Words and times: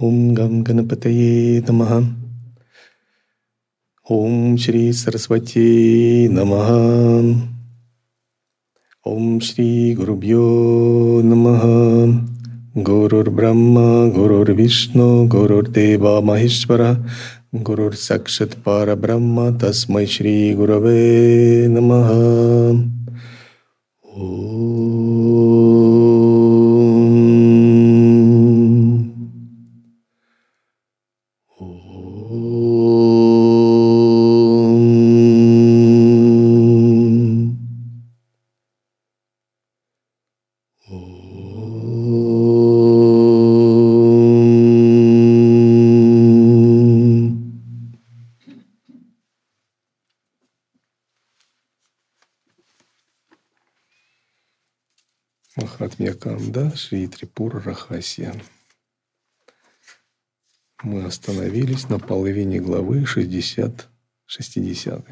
ओम 0.00 0.34
गम 0.34 0.62
गणपत 0.62 1.00
नम। 1.70 2.16
ओम 4.10 4.56
श्री 4.56 4.92
सरस्वती 4.92 6.28
नमः। 6.28 6.68
ओम 9.06 9.38
श्री 9.38 9.94
गुरुभ्यो 9.94 10.42
नम। 11.24 11.44
गुरुर्ब्रह्मा, 12.82 14.06
गुरुर्विष्णु, 14.06 15.28
गुरुर्देवा 15.28 16.20
महेश्वर 16.20 17.08
गुरुर्साक्षात् 17.54 18.54
परब्रह्म 18.54 19.58
तस्मै 19.58 20.06
श्री 20.06 20.54
गुरवे 20.54 21.66
नमः। 21.68 22.08
ओ 24.18 24.71
Намаха. 55.62 55.84
Махатмьяканда 55.84 56.76
Шри 56.76 57.06
Трипура 57.06 57.60
Рахасия. 57.60 58.34
Мы 60.82 61.04
остановились 61.04 61.88
на 61.88 61.98
половине 61.98 62.60
главы 62.60 63.06
60 63.06 63.88
60 64.26 65.04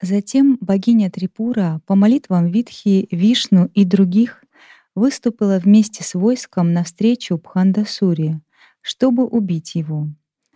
Затем 0.00 0.58
богиня 0.60 1.10
Трипура 1.10 1.80
по 1.86 1.94
молитвам 1.94 2.46
Витхи, 2.46 3.08
Вишну 3.10 3.66
и 3.74 3.84
других 3.84 4.44
выступила 4.94 5.58
вместе 5.58 6.04
с 6.04 6.14
войском 6.14 6.72
навстречу 6.72 7.36
Бхандасуре, 7.36 8.40
чтобы 8.80 9.26
убить 9.26 9.74
его. 9.74 10.08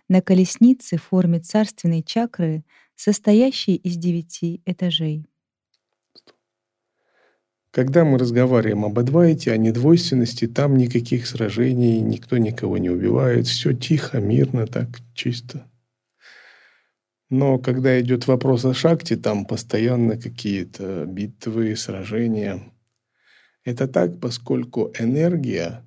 На 0.09 0.21
колеснице 0.21 0.97
в 0.97 1.03
форме 1.03 1.39
царственной 1.39 2.03
чакры, 2.03 2.63
состоящей 2.95 3.75
из 3.75 3.97
девяти 3.97 4.61
этажей. 4.65 5.25
Когда 7.71 8.05
мы 8.05 8.19
разговариваем 8.19 8.85
об 8.85 8.99
Адвайте, 8.99 9.51
о 9.51 9.57
недвойственности, 9.57 10.47
там 10.47 10.77
никаких 10.77 11.25
сражений, 11.25 12.01
никто 12.01 12.37
никого 12.37 12.77
не 12.77 12.91
убивает, 12.91 13.47
все 13.47 13.73
тихо, 13.73 14.19
мирно, 14.19 14.67
так 14.67 14.89
чисто. 15.15 15.67
Но 17.31 17.57
когда 17.57 17.99
идет 17.99 18.27
вопрос 18.27 18.63
о 18.65 18.75
шахте, 18.75 19.15
там 19.15 19.45
постоянно 19.45 20.17
какие-то 20.17 21.05
битвы, 21.05 21.75
сражения. 21.75 22.61
Это 23.65 23.87
так, 23.87 24.19
поскольку 24.19 24.91
энергия 24.99 25.83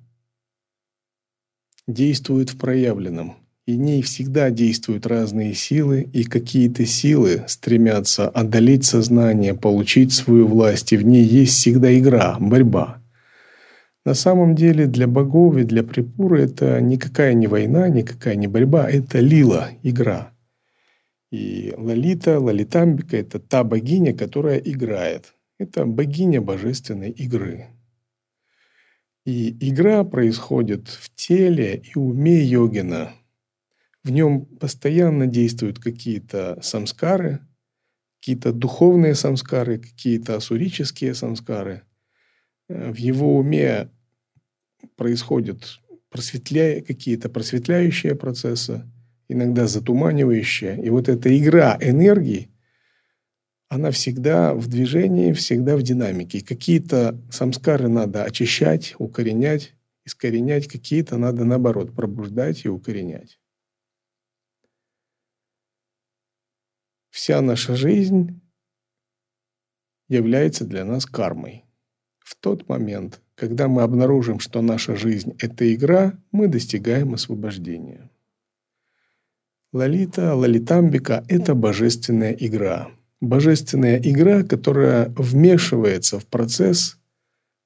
действует 1.87 2.49
в 2.49 2.57
проявленном. 2.57 3.35
И 3.65 3.75
ней 3.75 4.01
всегда 4.01 4.49
действуют 4.49 5.05
разные 5.05 5.53
силы, 5.53 6.07
и 6.13 6.23
какие-то 6.23 6.85
силы 6.85 7.43
стремятся 7.47 8.29
одолеть 8.29 8.85
сознание, 8.85 9.53
получить 9.53 10.13
свою 10.13 10.47
власть, 10.47 10.93
и 10.93 10.97
в 10.97 11.05
ней 11.05 11.23
есть 11.23 11.53
всегда 11.53 11.97
игра, 11.97 12.37
борьба. 12.39 13.01
На 14.05 14.13
самом 14.13 14.55
деле 14.55 14.87
для 14.87 15.07
богов 15.07 15.57
и 15.57 15.63
для 15.63 15.83
Припуры 15.83 16.43
это 16.43 16.79
никакая 16.79 17.33
не 17.33 17.47
война, 17.47 17.89
никакая 17.89 18.35
не 18.35 18.47
борьба, 18.47 18.89
это 18.89 19.19
лила, 19.19 19.69
игра– 19.83 20.31
и 21.31 21.73
Лалита, 21.77 22.39
Лалитамбика– 22.39 23.17
это 23.17 23.39
та 23.39 23.63
богиня, 23.65 24.13
которая 24.13 24.59
играет. 24.59 25.33
Это 25.59 25.85
богиня 25.85 26.41
божественной 26.41 27.09
игры. 27.09 27.67
И 29.27 29.57
игра 29.59 30.05
происходит 30.05 30.87
в 30.87 31.13
теле 31.13 31.83
и 31.83 31.99
уме 31.99 32.41
йогина. 32.45 33.11
В 34.05 34.09
нем 34.09 34.45
постоянно 34.45 35.27
действуют 35.27 35.79
какие-то 35.79 36.57
самскары, 36.61 37.41
какие-то 38.21 38.53
духовные 38.53 39.15
самскары, 39.15 39.79
какие-то 39.79 40.37
асурические 40.37 41.13
самскары. 41.13 41.81
В 42.69 42.95
его 42.95 43.37
уме 43.37 43.89
происходят 44.95 45.81
просветля... 46.09 46.81
какие-то 46.81 47.27
просветляющие 47.27 48.15
процессы– 48.15 48.89
иногда 49.27 49.67
затуманивающая. 49.67 50.77
И 50.77 50.89
вот 50.89 51.09
эта 51.09 51.37
игра 51.37 51.77
энергии, 51.81 52.49
она 53.69 53.91
всегда 53.91 54.53
в 54.53 54.67
движении, 54.67 55.33
всегда 55.33 55.75
в 55.75 55.83
динамике. 55.83 56.41
Какие-то 56.41 57.19
самскары 57.29 57.89
надо 57.89 58.23
очищать, 58.23 58.95
укоренять, 58.97 59.73
искоренять, 60.05 60.67
какие-то 60.67 61.17
надо 61.17 61.43
наоборот 61.43 61.93
пробуждать 61.93 62.63
и 62.65 62.69
укоренять. 62.69 63.39
Вся 67.09 67.41
наша 67.41 67.75
жизнь 67.75 68.39
является 70.07 70.65
для 70.65 70.85
нас 70.85 71.05
кармой. 71.05 71.65
В 72.19 72.35
тот 72.35 72.69
момент, 72.69 73.21
когда 73.35 73.67
мы 73.67 73.81
обнаружим, 73.81 74.39
что 74.39 74.61
наша 74.61 74.95
жизнь– 74.95 75.35
это 75.39 75.73
игра, 75.73 76.17
мы 76.31 76.47
достигаем 76.47 77.13
освобождения. 77.13 78.09
Лалита, 79.73 80.35
лалитамбика– 80.35 81.25
это 81.27 81.53
божественная 81.55 82.31
игра. 82.31 82.91
Божественная 83.19 83.97
игра, 83.97 84.43
которая 84.43 85.09
вмешивается 85.09 86.19
в 86.19 86.25
процесс 86.27 86.97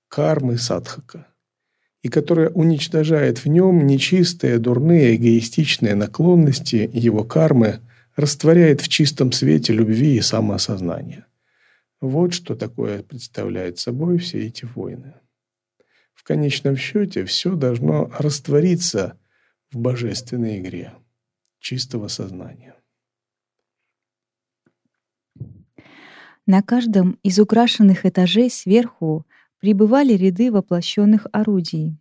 кармы 0.07 0.57
садхака 0.57 1.27
и 2.03 2.09
которая 2.09 2.49
уничтожает 2.49 3.39
в 3.39 3.47
нем 3.47 3.85
нечистые, 3.85 4.59
дурные, 4.59 5.15
эгоистичные 5.15 5.95
наклонности 5.95 6.89
его 6.93 7.23
кармы, 7.23 7.81
растворяет 8.15 8.81
в 8.81 8.87
чистом 8.87 9.31
свете 9.31 9.73
любви 9.73 10.15
и 10.15 10.21
самоосознания. 10.21 11.27
Вот 11.99 12.33
что 12.33 12.55
такое 12.55 13.03
представляет 13.03 13.77
собой 13.77 14.17
все 14.17 14.47
эти 14.47 14.65
войны. 14.65 15.13
В 16.13 16.23
конечном 16.23 16.75
счете 16.75 17.25
все 17.25 17.55
должно 17.55 18.11
раствориться 18.17 19.17
в 19.69 19.77
божественной 19.77 20.59
игре 20.59 20.93
чистого 21.59 22.07
сознания. 22.07 22.75
На 26.47 26.63
каждом 26.63 27.19
из 27.21 27.37
украшенных 27.39 28.05
этажей 28.05 28.49
сверху 28.49 29.27
прибывали 29.59 30.13
ряды 30.13 30.51
воплощенных 30.51 31.27
орудий. 31.31 31.97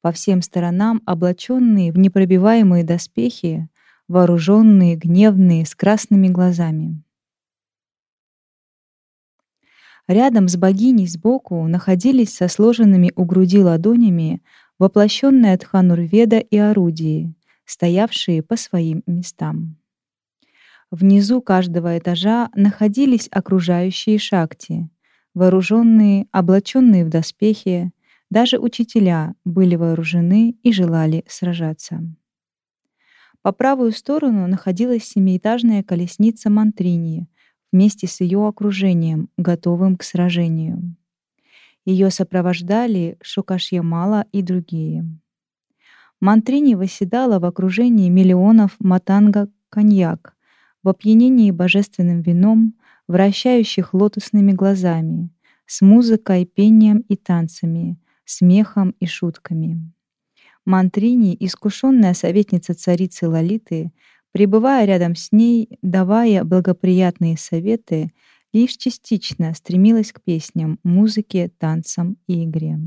По 0.00 0.10
всем 0.10 0.42
сторонам 0.42 1.02
облаченные 1.06 1.92
в 1.92 1.98
непробиваемые 1.98 2.82
доспехи, 2.82 3.68
вооруженные, 4.08 4.96
гневные, 4.96 5.64
с 5.64 5.74
красными 5.76 6.26
глазами. 6.26 7.02
Рядом 10.08 10.48
с 10.48 10.56
богиней 10.56 11.06
сбоку 11.06 11.68
находились 11.68 12.34
со 12.34 12.48
сложенными 12.48 13.12
у 13.14 13.24
груди 13.24 13.62
ладонями 13.62 14.42
воплощенные 14.80 15.56
Тханурведа 15.56 16.38
и 16.38 16.56
орудия, 16.56 17.32
стоявшие 17.66 18.42
по 18.42 18.56
своим 18.56 19.04
местам. 19.06 19.79
Внизу 20.90 21.40
каждого 21.40 21.98
этажа 21.98 22.50
находились 22.56 23.28
окружающие 23.30 24.18
шахти, 24.18 24.88
вооруженные, 25.34 26.26
облаченные 26.32 27.04
в 27.04 27.08
доспехи, 27.08 27.92
даже 28.28 28.58
учителя 28.58 29.34
были 29.44 29.76
вооружены 29.76 30.56
и 30.64 30.72
желали 30.72 31.24
сражаться. 31.28 32.02
По 33.42 33.52
правую 33.52 33.92
сторону 33.92 34.48
находилась 34.48 35.04
семиэтажная 35.04 35.84
колесница 35.84 36.50
Мантрини 36.50 37.28
вместе 37.72 38.08
с 38.08 38.20
ее 38.20 38.46
окружением, 38.46 39.28
готовым 39.36 39.96
к 39.96 40.02
сражению. 40.02 40.96
Ее 41.84 42.10
сопровождали 42.10 43.16
Шукашьямала 43.22 44.26
и 44.32 44.42
другие. 44.42 45.04
Мантрини 46.20 46.74
восседала 46.74 47.38
в 47.38 47.44
окружении 47.44 48.10
миллионов 48.10 48.76
матанга-коньяк, 48.80 50.34
в 50.82 50.88
опьянении 50.88 51.50
божественным 51.50 52.22
вином, 52.22 52.74
вращающих 53.08 53.94
лотосными 53.94 54.52
глазами, 54.52 55.30
с 55.66 55.80
музыкой, 55.80 56.44
пением 56.44 57.04
и 57.08 57.16
танцами, 57.16 57.98
смехом 58.24 58.90
и 59.00 59.06
шутками. 59.06 59.92
Мантрини, 60.64 61.36
искушенная 61.40 62.14
советница 62.14 62.74
царицы 62.74 63.28
Лалиты, 63.28 63.92
Пребывая 64.32 64.84
рядом 64.84 65.16
с 65.16 65.32
ней, 65.32 65.68
давая 65.82 66.44
благоприятные 66.44 67.36
советы, 67.36 68.12
лишь 68.52 68.76
частично 68.76 69.54
стремилась 69.54 70.12
к 70.12 70.22
песням, 70.22 70.78
музыке, 70.84 71.50
танцам 71.58 72.16
и 72.26 72.44
игре. 72.44 72.78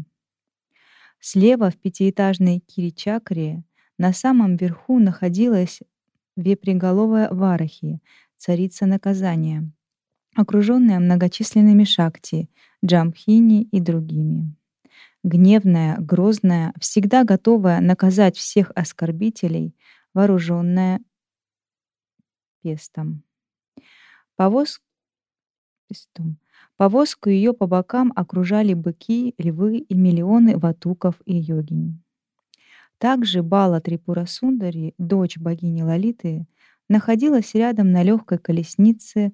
Слева 1.19 1.69
в 1.69 1.75
пятиэтажной 1.77 2.59
киричакре 2.59 3.63
на 3.97 4.13
самом 4.13 4.55
верху 4.55 4.99
находилась 4.99 5.81
вепреголовая 6.35 7.29
Варахи, 7.29 7.99
царица 8.37 8.85
наказания, 8.85 9.71
окруженная 10.35 10.99
многочисленными 10.99 11.83
шакти, 11.83 12.49
джамхини 12.83 13.63
и 13.63 13.79
другими. 13.79 14.55
Гневная, 15.23 15.97
грозная, 15.99 16.73
всегда 16.79 17.23
готовая 17.23 17.79
наказать 17.79 18.35
всех 18.35 18.71
оскорбителей, 18.75 19.75
вооруженная 20.13 20.99
пестом. 22.61 23.23
Повоз... 24.35 24.81
Пестом. 25.87 26.39
Повозку 26.75 27.29
ее 27.29 27.53
по 27.53 27.67
бокам 27.67 28.11
окружали 28.15 28.73
быки, 28.73 29.35
львы 29.37 29.77
и 29.77 29.93
миллионы 29.93 30.57
ватуков 30.57 31.15
и 31.25 31.35
йогинь. 31.35 32.02
Также 33.03 33.43
Бала 33.43 33.81
Трипура 33.81 34.23
Сундари, 34.25 34.93
дочь 34.97 35.37
богини 35.37 35.81
Лалиты, 35.81 36.47
находилась 36.87 37.53
рядом 37.53 37.91
на 37.91 38.01
легкой 38.01 38.37
колеснице 38.37 39.33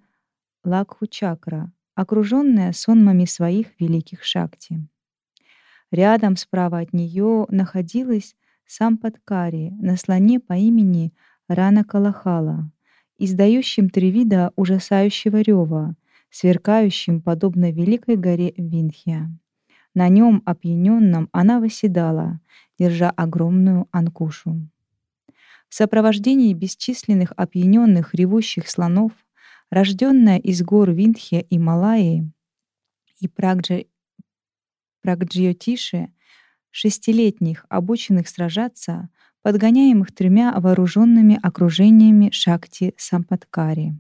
Лакху-чакра, 0.64 1.72
окруженная 1.94 2.74
сонмами 2.74 3.26
своих 3.26 3.80
великих 3.80 4.24
шакти. 4.24 4.88
Рядом 5.92 6.36
справа 6.36 6.80
от 6.80 6.94
нее 6.94 7.46
находилась 7.50 8.36
Сампаткари 8.66 9.70
на 9.80 9.98
слоне 9.98 10.40
по 10.40 10.54
имени 10.54 11.14
Рана 11.48 11.84
Калахала, 11.84 12.72
издающим 13.20 13.92
три 13.92 14.10
вида 14.10 14.52
ужасающего 14.56 15.42
рева, 15.42 15.96
сверкающим 16.32 17.22
подобно 17.22 17.72
великой 17.72 18.16
горе 18.16 18.52
Винхия. 18.58 19.32
На 19.94 20.08
нем, 20.08 20.42
опьяненном, 20.46 21.30
она 21.32 21.60
восседала, 21.60 22.40
держа 22.80 23.10
огромную 23.10 23.88
анкушу. 23.92 24.68
В 25.68 25.76
сопровождении 25.76 26.54
бесчисленных 26.54 27.34
опьяненных 27.36 28.16
ревущих 28.16 28.68
слонов, 28.70 29.12
рожденная 29.70 30.40
из 30.40 30.64
гор 30.64 30.92
Виндхи 30.92 31.46
и 31.50 31.60
Малайи 31.60 32.32
и 33.20 33.28
Прагджи... 33.28 33.86
Прагджиотиши, 35.02 36.12
шестилетних, 36.72 37.66
обученных 37.70 38.28
сражаться, 38.28 39.10
подгоняемых 39.42 40.14
тремя 40.14 40.54
вооруженными 40.60 41.40
окружениями 41.42 42.32
Шакти 42.32 42.94
Сампаткари. 42.98 43.96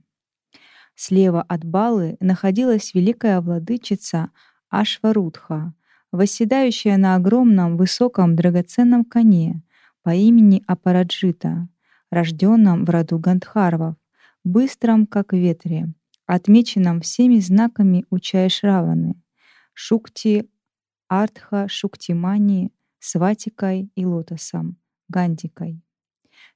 Слева 0.96 1.42
от 1.42 1.64
Балы 1.64 2.18
находилась 2.20 2.94
великая 2.94 3.40
владычица 3.40 4.32
Ашварудха, 4.70 5.74
восседающая 6.12 6.98
на 6.98 7.16
огромном 7.16 7.78
высоком 7.78 8.36
драгоценном 8.36 9.06
коне 9.06 9.62
по 10.04 10.14
имени 10.14 10.64
Апараджита, 10.68 11.68
рожденном 12.10 12.86
в 12.86 12.90
роду 12.90 13.20
Гандхарвов, 13.20 13.96
быстром 14.44 15.06
как 15.06 15.34
ветре, 15.34 15.94
отмеченном 16.26 17.02
всеми 17.02 17.40
знаками 17.40 18.06
Учайшраваны, 18.10 19.16
Шукти, 19.74 20.50
Артха, 21.08 21.68
Шуктимани, 21.68 22.72
Сватикой 23.00 23.90
и 23.96 24.06
Лотосом, 24.06 24.78
Гандикой. 25.08 25.82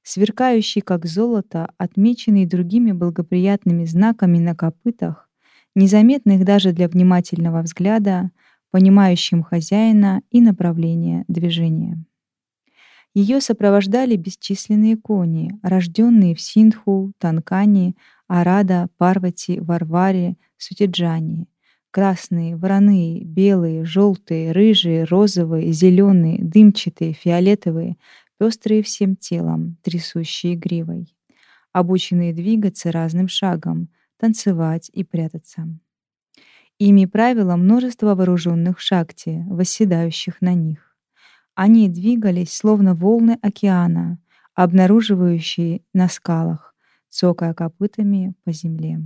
Сверкающий 0.02 0.80
как 0.80 1.06
золото, 1.06 1.72
отмеченный 1.78 2.46
другими 2.46 2.92
благоприятными 2.92 3.84
знаками 3.84 4.38
на 4.38 4.54
копытах, 4.54 5.28
незаметных 5.74 6.44
даже 6.44 6.72
для 6.72 6.88
внимательного 6.88 7.62
взгляда, 7.62 8.30
понимающим 8.74 9.44
хозяина 9.44 10.20
и 10.32 10.40
направление 10.40 11.24
движения. 11.28 12.04
Ее 13.14 13.40
сопровождали 13.40 14.16
бесчисленные 14.16 14.96
кони, 14.96 15.52
рожденные 15.62 16.34
в 16.34 16.40
Синдху, 16.40 17.12
Танкани, 17.18 17.94
Арада, 18.26 18.88
Парвати, 18.96 19.60
Варваре, 19.60 20.34
Сутиджани. 20.56 21.46
Красные, 21.92 22.56
вороные, 22.56 23.22
белые, 23.22 23.84
желтые, 23.84 24.50
рыжие, 24.50 25.04
розовые, 25.04 25.70
зеленые, 25.70 26.42
дымчатые, 26.42 27.12
фиолетовые, 27.12 27.96
пестрые 28.40 28.82
всем 28.82 29.14
телом, 29.14 29.76
трясущие 29.82 30.56
гривой. 30.56 31.14
Обученные 31.72 32.34
двигаться 32.34 32.90
разным 32.90 33.28
шагом, 33.28 33.88
танцевать 34.18 34.90
и 34.92 35.04
прятаться. 35.04 35.68
Ими 36.78 37.06
правило 37.06 37.54
множество 37.54 38.16
вооруженных 38.16 38.80
шакти, 38.80 39.44
восседающих 39.48 40.40
на 40.40 40.54
них. 40.54 40.96
Они 41.54 41.88
двигались, 41.88 42.52
словно 42.52 42.94
волны 42.94 43.38
океана, 43.42 44.18
обнаруживающие 44.54 45.82
на 45.92 46.08
скалах, 46.08 46.74
цокая 47.08 47.54
копытами 47.54 48.34
по 48.42 48.50
земле. 48.50 49.00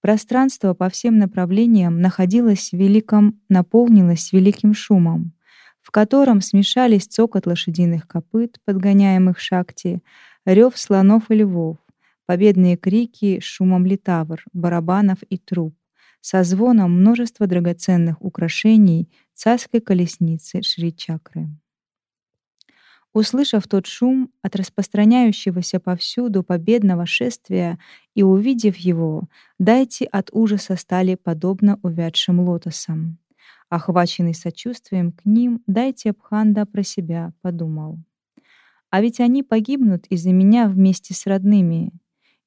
Пространство 0.00 0.72
по 0.72 0.88
всем 0.88 1.18
направлениям 1.18 2.00
находилось 2.00 2.70
в 2.70 2.76
великом, 2.76 3.38
наполнилось 3.50 4.32
великим 4.32 4.72
шумом, 4.72 5.34
в 5.82 5.90
котором 5.90 6.40
смешались 6.40 7.06
цокот 7.06 7.46
лошадиных 7.46 8.08
копыт, 8.08 8.58
подгоняемых 8.64 9.38
шакти, 9.38 10.02
рев 10.46 10.78
слонов 10.78 11.30
и 11.30 11.34
львов, 11.34 11.76
победные 12.24 12.78
крики 12.78 13.40
шумом 13.42 13.84
литавр, 13.84 14.42
барабанов 14.54 15.18
и 15.28 15.36
труб, 15.36 15.74
со 16.20 16.42
звоном 16.44 17.00
множества 17.00 17.46
драгоценных 17.46 18.20
украшений 18.22 19.10
царской 19.34 19.80
колесницы 19.80 20.62
Шри-чакры. 20.62 21.48
Услышав 23.12 23.66
тот 23.66 23.86
шум 23.86 24.30
от 24.40 24.54
распространяющегося 24.54 25.80
повсюду 25.80 26.44
победного 26.44 27.06
шествия 27.06 27.78
и 28.14 28.22
увидев 28.22 28.76
его, 28.76 29.24
дайте 29.58 30.04
от 30.04 30.30
ужаса 30.32 30.76
стали 30.76 31.16
подобно 31.16 31.80
увядшим 31.82 32.40
лотосам. 32.40 33.18
Охваченный 33.68 34.34
сочувствием 34.34 35.12
к 35.12 35.24
ним, 35.24 35.62
дайте 35.66 36.10
Абханда 36.10 36.66
про 36.66 36.82
себя 36.84 37.32
подумал. 37.40 37.98
А 38.90 39.00
ведь 39.00 39.20
они 39.20 39.42
погибнут 39.42 40.06
из-за 40.06 40.32
меня 40.32 40.68
вместе 40.68 41.14
с 41.14 41.26
родными. 41.26 41.92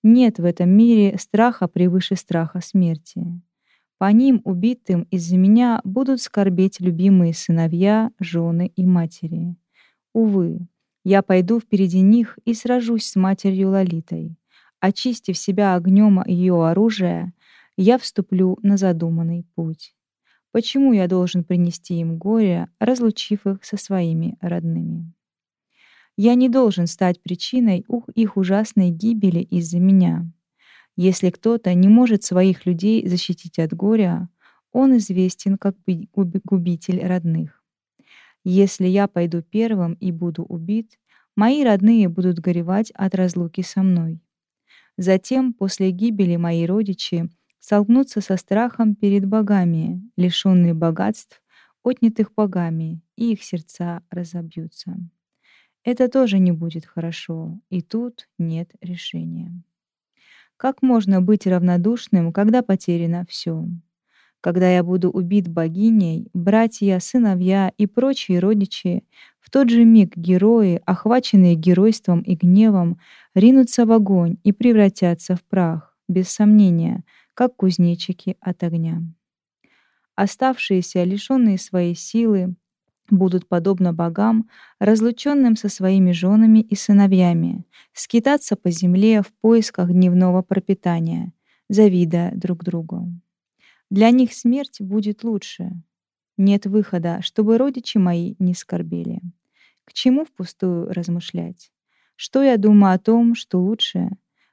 Нет 0.02 0.40
в 0.40 0.46
этом 0.46 0.70
мире 0.70 1.18
страха 1.18 1.68
превыше 1.68 2.16
страха 2.16 2.62
смерти. 2.62 3.26
По 4.04 4.12
ним, 4.12 4.42
убитым 4.44 5.04
из-за 5.12 5.38
меня, 5.38 5.80
будут 5.86 6.20
скорбеть 6.20 6.82
любимые 6.82 7.34
сыновья, 7.34 8.12
жены 8.20 8.70
и 8.76 8.86
матери. 8.86 9.56
Увы, 10.12 10.68
я 11.06 11.22
пойду 11.22 11.62
впереди 11.62 12.02
них 12.02 12.38
и 12.44 12.54
сражусь 12.54 13.06
с 13.06 13.16
матерью 13.16 13.70
Лолитой. 13.70 14.36
Очистив 14.82 15.38
себя 15.38 15.76
огнем 15.76 16.22
ее 16.26 16.68
оружия, 16.68 17.34
я 17.78 17.98
вступлю 17.98 18.60
на 18.62 18.76
задуманный 18.76 19.46
путь. 19.56 19.96
Почему 20.52 20.92
я 20.92 21.08
должен 21.08 21.46
принести 21.46 21.98
им 22.02 22.18
горе, 22.18 22.68
разлучив 22.80 23.48
их 23.48 23.64
со 23.64 23.78
своими 23.78 24.36
родными? 24.42 25.14
Я 26.18 26.36
не 26.36 26.50
должен 26.50 26.88
стать 26.88 27.22
причиной 27.22 27.86
их 28.16 28.36
ужасной 28.36 28.90
гибели 28.90 29.40
из-за 29.40 29.80
меня. 29.80 30.30
Если 30.96 31.30
кто-то 31.32 31.74
не 31.74 31.88
может 31.88 32.24
своих 32.24 32.66
людей 32.66 33.08
защитить 33.08 33.60
от 33.60 33.74
горя, 33.74 34.30
он 34.72 34.98
известен 34.98 35.58
как 35.58 35.76
губитель 36.44 37.06
родных. 37.06 37.64
Если 38.44 38.88
я 38.88 39.08
пойду 39.08 39.42
первым 39.42 39.94
и 39.94 40.12
буду 40.12 40.44
убит, 40.44 41.00
мои 41.36 41.64
родные 41.64 42.10
будут 42.10 42.40
горевать 42.40 42.92
от 42.92 43.16
разлуки 43.16 43.62
со 43.62 43.82
мной. 43.84 44.22
Затем, 44.98 45.54
после 45.54 45.92
гибели 45.92 46.36
мои 46.36 46.66
родичи 46.66 47.30
столкнутся 47.60 48.22
со 48.22 48.38
страхом 48.38 48.96
перед 48.96 49.26
богами, 49.26 50.02
лишенные 50.18 50.74
богатств, 50.74 51.42
отнятых 51.84 52.34
богами, 52.36 53.02
и 53.16 53.32
их 53.34 53.44
сердца 53.44 54.04
разобьются. 54.10 54.98
Это 55.84 56.10
тоже 56.10 56.40
не 56.40 56.52
будет 56.52 56.86
хорошо, 56.86 57.60
и 57.70 57.82
тут 57.82 58.30
нет 58.38 58.72
решения. 58.82 59.64
Как 60.58 60.82
можно 60.82 61.22
быть 61.22 61.46
равнодушным, 61.48 62.32
когда 62.32 62.62
потеряно 62.62 63.26
все? 63.28 63.66
Когда 64.42 64.70
я 64.70 64.84
буду 64.84 65.10
убит 65.10 65.48
богиней, 65.48 66.30
братья, 66.34 67.00
сыновья 67.00 67.72
и 67.78 67.88
прочие 67.88 68.40
родичи, 68.40 69.04
в 69.40 69.50
тот 69.50 69.70
же 69.70 69.86
миг 69.86 70.18
герои, 70.18 70.82
охваченные 70.86 71.56
геройством 71.56 72.22
и 72.22 72.36
гневом, 72.36 73.00
ринутся 73.36 73.86
в 73.86 73.92
огонь 73.92 74.38
и 74.44 74.52
превратятся 74.52 75.36
в 75.36 75.44
прах, 75.44 75.98
без 76.08 76.30
сомнения, 76.30 77.04
как 77.34 77.56
кузнечики 77.56 78.38
от 78.42 78.64
огня. 78.64 79.02
Оставшиеся, 80.16 81.04
лишенные 81.04 81.58
своей 81.58 81.96
силы, 81.96 82.56
будут, 83.10 83.48
подобно 83.48 83.94
богам, 83.94 84.50
разлученным 84.80 85.56
со 85.56 85.70
своими 85.70 86.12
женами 86.12 86.60
и 86.60 86.76
сыновьями, 86.76 87.66
скитаться 87.94 88.56
по 88.56 88.72
земле 88.72 89.22
в 89.22 89.32
поисках 89.42 89.92
дневного 89.92 90.42
пропитания, 90.42 91.34
завидуя 91.70 92.32
друг 92.36 92.64
другу. 92.64 93.08
Для 93.90 94.10
них 94.10 94.34
смерть 94.34 94.82
будет 94.82 95.24
лучше. 95.24 95.72
Нет 96.38 96.66
выхода, 96.66 97.22
чтобы 97.22 97.58
родичи 97.58 97.98
мои 97.98 98.36
не 98.40 98.56
скорбели. 98.56 99.22
К 99.86 99.94
чему 99.94 100.26
впустую 100.26 100.92
размышлять? 100.92 101.72
Что 102.16 102.42
я 102.42 102.58
думаю 102.58 102.96
о 102.96 103.00
том, 103.00 103.36
что 103.36 103.60
лучше? 103.60 104.10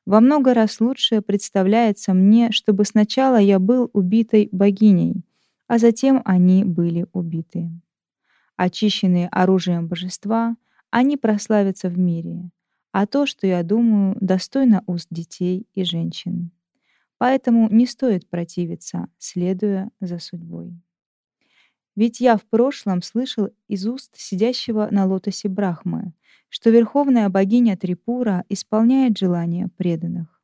Во 0.06 0.20
много 0.20 0.54
раз 0.54 0.80
лучше 0.80 1.22
представляется 1.22 2.14
мне, 2.14 2.50
чтобы 2.52 2.84
сначала 2.84 3.36
я 3.36 3.58
был 3.58 3.90
убитой 3.92 4.48
богиней, 4.50 5.22
а 5.68 5.78
затем 5.78 6.20
они 6.24 6.64
были 6.64 7.06
убиты. 7.12 7.70
Очищенные 8.62 9.26
оружием 9.28 9.88
божества, 9.88 10.54
они 10.90 11.16
прославятся 11.16 11.88
в 11.88 11.98
мире, 11.98 12.50
а 12.92 13.06
то, 13.06 13.24
что 13.24 13.46
я 13.46 13.62
думаю, 13.62 14.18
достойно 14.20 14.84
уст 14.86 15.08
детей 15.10 15.66
и 15.72 15.82
женщин. 15.82 16.50
Поэтому 17.16 17.70
не 17.70 17.86
стоит 17.86 18.28
противиться, 18.28 19.08
следуя 19.16 19.90
за 20.00 20.18
судьбой. 20.18 20.78
Ведь 21.96 22.20
я 22.20 22.36
в 22.36 22.42
прошлом 22.42 23.00
слышал 23.00 23.48
из 23.66 23.86
уст 23.86 24.12
сидящего 24.18 24.88
на 24.90 25.06
лотосе 25.06 25.48
Брахмы, 25.48 26.12
что 26.50 26.68
верховная 26.68 27.30
богиня 27.30 27.78
Трипура 27.78 28.44
исполняет 28.50 29.16
желания 29.16 29.70
преданных. 29.78 30.38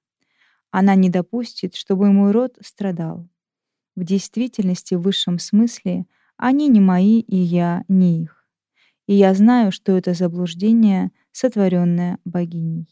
Она 0.70 0.94
не 0.94 1.10
допустит, 1.10 1.74
чтобы 1.74 2.10
мой 2.10 2.30
род 2.30 2.56
страдал. 2.64 3.28
В 3.94 4.04
действительности, 4.04 4.94
в 4.94 5.02
высшем 5.02 5.38
смысле, 5.38 6.06
они 6.36 6.68
не 6.68 6.80
мои, 6.80 7.20
и 7.20 7.36
я 7.36 7.84
не 7.88 8.22
их. 8.22 8.46
И 9.06 9.14
я 9.14 9.34
знаю, 9.34 9.72
что 9.72 9.96
это 9.96 10.14
заблуждение, 10.14 11.10
сотворенное 11.32 12.18
богиней. 12.24 12.88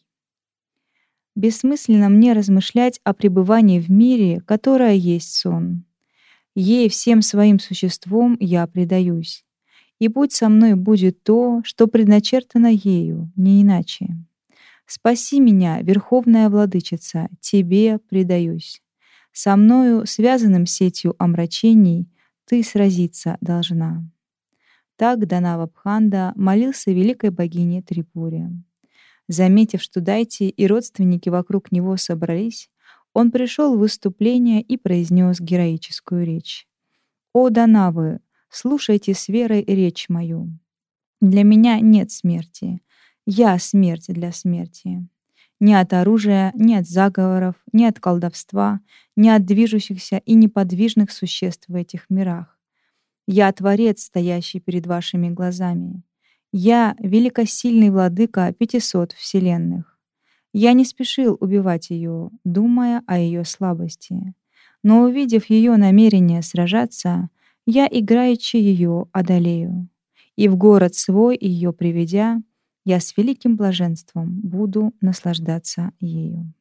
Бессмысленно 1.34 2.08
мне 2.08 2.32
размышлять 2.32 3.00
о 3.02 3.12
пребывании 3.12 3.80
в 3.80 3.90
мире, 3.90 4.40
которое 4.46 4.94
есть 4.94 5.34
сон. 5.34 5.84
Ей 6.54 6.88
всем 6.88 7.22
своим 7.22 7.58
существом 7.58 8.36
я 8.38 8.66
предаюсь 8.66 9.44
и 9.98 10.08
будь 10.08 10.32
со 10.32 10.48
мной 10.48 10.74
будет 10.74 11.22
то, 11.22 11.62
что 11.64 11.86
предначертано 11.86 12.66
ею, 12.66 13.32
не 13.36 13.62
иначе. 13.62 14.16
Спаси 14.86 15.40
меня, 15.40 15.80
Верховная 15.80 16.50
Владычица, 16.50 17.28
Тебе 17.40 17.98
предаюсь. 17.98 18.82
Со 19.32 19.56
мною, 19.56 20.06
связанным 20.06 20.66
сетью 20.66 21.14
омрачений, 21.18 22.08
Ты 22.46 22.62
сразиться 22.62 23.38
должна. 23.40 24.04
Так 24.96 25.26
Данава 25.26 25.66
Бханда 25.66 26.32
молился 26.36 26.92
великой 26.92 27.30
богине 27.30 27.82
Трипуре. 27.82 28.50
Заметив, 29.28 29.82
что 29.82 30.00
Дайти 30.00 30.48
и 30.48 30.66
родственники 30.66 31.28
вокруг 31.28 31.72
него 31.72 31.96
собрались, 31.96 32.70
он 33.12 33.30
пришел 33.30 33.76
в 33.76 33.80
выступление 33.80 34.60
и 34.60 34.76
произнес 34.76 35.40
героическую 35.40 36.26
речь. 36.26 36.68
«О, 37.32 37.48
Данавы, 37.48 38.20
Слушайте 38.56 39.14
с 39.14 39.26
верой 39.26 39.64
речь 39.64 40.08
мою. 40.08 40.48
Для 41.20 41.42
меня 41.42 41.80
нет 41.80 42.12
смерти. 42.12 42.80
Я 43.26 43.58
смерть 43.58 44.04
для 44.06 44.30
смерти. 44.30 45.08
Ни 45.60 45.72
от 45.72 45.92
оружия, 45.92 46.52
ни 46.54 46.74
от 46.74 46.86
заговоров, 46.86 47.54
ни 47.72 47.84
от 47.84 48.00
колдовства, 48.00 48.80
ни 49.16 49.28
от 49.28 49.44
движущихся 49.44 50.18
и 50.24 50.34
неподвижных 50.34 51.10
существ 51.10 51.68
в 51.68 51.74
этих 51.74 52.10
мирах. 52.10 52.58
Я 53.26 53.50
Творец, 53.52 54.02
стоящий 54.02 54.60
перед 54.60 54.86
вашими 54.86 55.30
глазами. 55.30 56.02
Я— 56.52 56.94
великосильный 56.98 57.90
владыка 57.90 58.52
пятисот 58.52 59.12
вселенных. 59.12 59.98
Я 60.52 60.72
не 60.72 60.84
спешил 60.84 61.36
убивать 61.40 61.90
ее, 61.90 62.30
думая 62.44 63.02
о 63.06 63.18
ее 63.18 63.44
слабости. 63.44 64.34
Но 64.82 65.02
увидев 65.02 65.50
ее 65.50 65.76
намерение 65.76 66.42
сражаться, 66.42 67.28
я 67.66 67.88
играючи 67.90 68.56
ее 68.56 69.06
одолею, 69.12 69.88
и 70.36 70.48
в 70.48 70.56
город 70.56 70.94
свой 70.94 71.36
ее 71.40 71.72
приведя, 71.72 72.42
я 72.84 73.00
с 73.00 73.16
великим 73.16 73.56
блаженством 73.56 74.40
буду 74.40 74.92
наслаждаться 75.00 75.92
ею. 76.00 76.52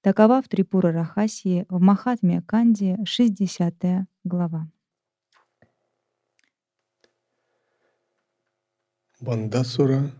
Такова 0.00 0.40
в 0.42 0.48
Трипура 0.48 0.92
Рахасии 0.92 1.66
в 1.68 1.80
Махатме 1.80 2.42
Канди 2.42 2.96
60 3.04 3.74
глава. 4.24 4.68
Бандасура, 9.20 10.10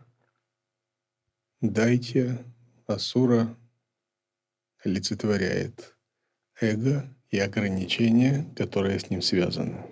Дайтя, 1.60 2.44
Асура 2.86 3.56
олицетворяет 4.84 5.96
эго 6.60 7.08
и 7.30 7.38
ограничения, 7.38 8.44
которые 8.56 9.00
с 9.00 9.10
ним 9.10 9.22
связаны. 9.22 9.84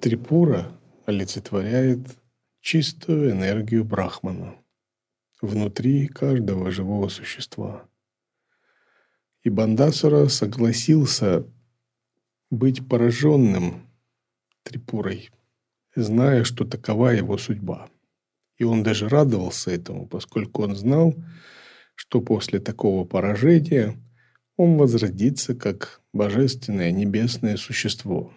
Трипура 0.00 0.78
олицетворяет 1.06 2.23
чистую 2.64 3.30
энергию 3.30 3.84
Брахмана 3.84 4.56
внутри 5.42 6.08
каждого 6.08 6.70
живого 6.70 7.08
существа. 7.08 7.86
И 9.42 9.50
Бандасура 9.50 10.28
согласился 10.28 11.46
быть 12.50 12.88
пораженным 12.88 13.86
Трипурой, 14.62 15.30
зная, 15.94 16.44
что 16.44 16.64
такова 16.64 17.10
его 17.10 17.36
судьба. 17.36 17.90
И 18.56 18.64
он 18.64 18.82
даже 18.82 19.10
радовался 19.10 19.70
этому, 19.70 20.06
поскольку 20.06 20.62
он 20.62 20.74
знал, 20.74 21.14
что 21.94 22.22
после 22.22 22.60
такого 22.60 23.04
поражения 23.04 24.02
он 24.56 24.78
возродится 24.78 25.54
как 25.54 26.00
божественное 26.14 26.92
небесное 26.92 27.58
существо. 27.58 28.32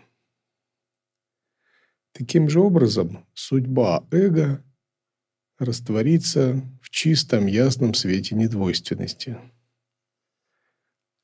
Таким 2.17 2.49
же 2.49 2.61
образом, 2.61 3.27
судьба 3.35 4.03
эго 4.09 4.63
растворится 5.59 6.63
в 6.81 6.89
чистом 6.89 7.45
ясном 7.45 7.93
свете 7.93 8.33
недвойственности, 8.33 9.37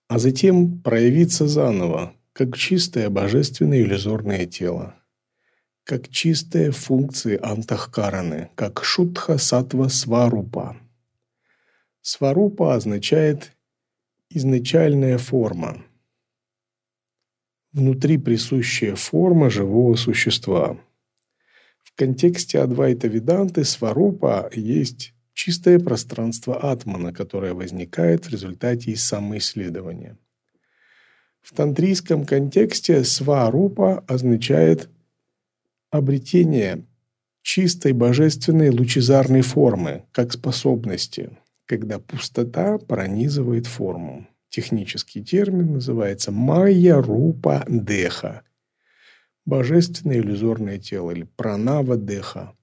а 0.07 0.19
затем 0.19 0.79
проявится 0.83 1.47
заново, 1.47 2.13
как 2.31 2.55
чистое 2.55 3.09
божественное 3.09 3.81
иллюзорное 3.81 4.45
тело, 4.45 4.95
как 5.83 6.09
чистые 6.09 6.69
функции 6.69 7.39
антахкараны, 7.41 8.51
как 8.53 8.83
шутха 8.83 9.39
сатва 9.39 9.89
сварупа. 9.89 10.77
Сварупа 12.01 12.75
означает 12.75 13.57
изначальная 14.29 15.17
форма, 15.17 15.83
внутри 17.73 18.17
присущая 18.17 18.95
форма 18.95 19.49
живого 19.49 19.95
существа. 19.95 20.77
В 21.83 21.95
контексте 21.95 22.59
Адвайта 22.59 23.07
Веданты 23.07 23.65
Сварупа 23.65 24.49
есть 24.53 25.13
чистое 25.33 25.79
пространство 25.79 26.71
атмана, 26.71 27.11
которое 27.11 27.53
возникает 27.53 28.25
в 28.25 28.29
результате 28.29 28.95
самоисследования. 28.95 30.17
В 31.41 31.53
тантрийском 31.53 32.25
контексте 32.25 33.03
сварупа 33.03 33.99
означает 34.07 34.89
обретение 35.89 36.85
чистой 37.41 37.91
божественной 37.91 38.69
лучезарной 38.69 39.41
формы, 39.41 40.05
как 40.13 40.31
способности– 40.31 41.37
когда 41.65 41.99
пустота 41.99 42.77
пронизывает 42.77 43.67
форму. 43.67 44.27
Технический 44.53 45.24
термин 45.24 45.74
называется 45.74 46.31
майя 46.31 47.01
рупа 47.01 47.65
деха. 47.67 48.43
Божественное 49.45 50.17
иллюзорное 50.17 50.77
тело 50.77 51.10
или 51.10 51.24
пранава 51.24 51.98
деха. 51.98 52.53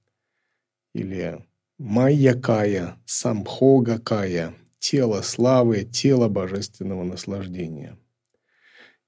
Или 0.94 1.44
майя 1.78 2.34
кая, 2.34 2.94
самхога 3.06 3.98
кая. 3.98 4.54
Тело 4.78 5.20
славы, 5.22 5.82
тело 5.82 6.28
божественного 6.28 7.02
наслаждения. 7.02 7.98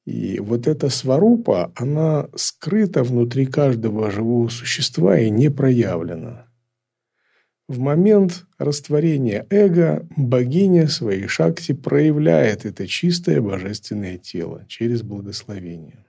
И 0.04 0.40
вот 0.40 0.66
эта 0.66 0.88
сварупа, 0.88 1.72
она 1.76 2.30
скрыта 2.34 3.04
внутри 3.04 3.46
каждого 3.46 4.10
живого 4.10 4.48
существа 4.48 5.20
и 5.20 5.30
не 5.30 5.50
проявлена. 5.50 6.51
В 7.68 7.78
момент 7.78 8.44
растворения 8.58 9.46
эго 9.48 10.06
богиня 10.16 10.88
своей 10.88 11.28
шакти 11.28 11.72
проявляет 11.72 12.64
это 12.64 12.86
чистое 12.88 13.40
божественное 13.40 14.18
тело 14.18 14.66
через 14.68 15.02
благословение. 15.02 16.04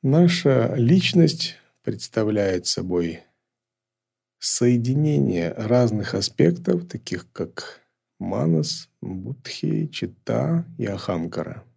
Наша 0.00 0.74
личность 0.76 1.56
представляет 1.82 2.66
собой 2.66 3.20
соединение 4.38 5.52
разных 5.52 6.14
аспектов, 6.14 6.88
таких 6.88 7.30
как 7.32 7.80
манас, 8.18 8.88
будхи, 9.00 9.88
чита 9.88 10.64
и 10.78 10.86
ахамкара– 10.86 11.64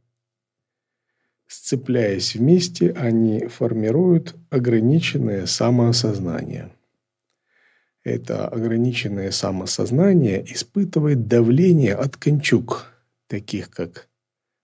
Сцепляясь 1.57 2.35
вместе, 2.35 2.91
они 2.91 3.47
формируют 3.47 4.35
ограниченное 4.49 5.45
самоосознание. 5.45 6.69
Это 8.03 8.45
ограниченное 8.49 9.31
самосознание 9.31 10.43
испытывает 10.51 11.27
давление 11.27 11.95
от 11.95 12.17
кончук, 12.17 12.87
таких 13.27 13.69
как 13.69 14.09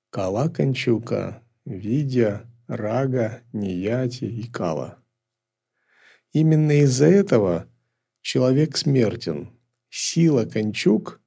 Кала 0.09 0.49
кончука, 0.49 1.41
Видя, 1.65 2.45
Рага, 2.67 3.41
Нияти 3.53 4.25
и 4.25 4.43
Кала. 4.51 4.97
Именно 6.33 6.81
из-за 6.81 7.05
этого 7.05 7.67
человек 8.21 8.75
смертен. 8.75 9.49
Сила 9.89 10.43
кончук 10.43 11.21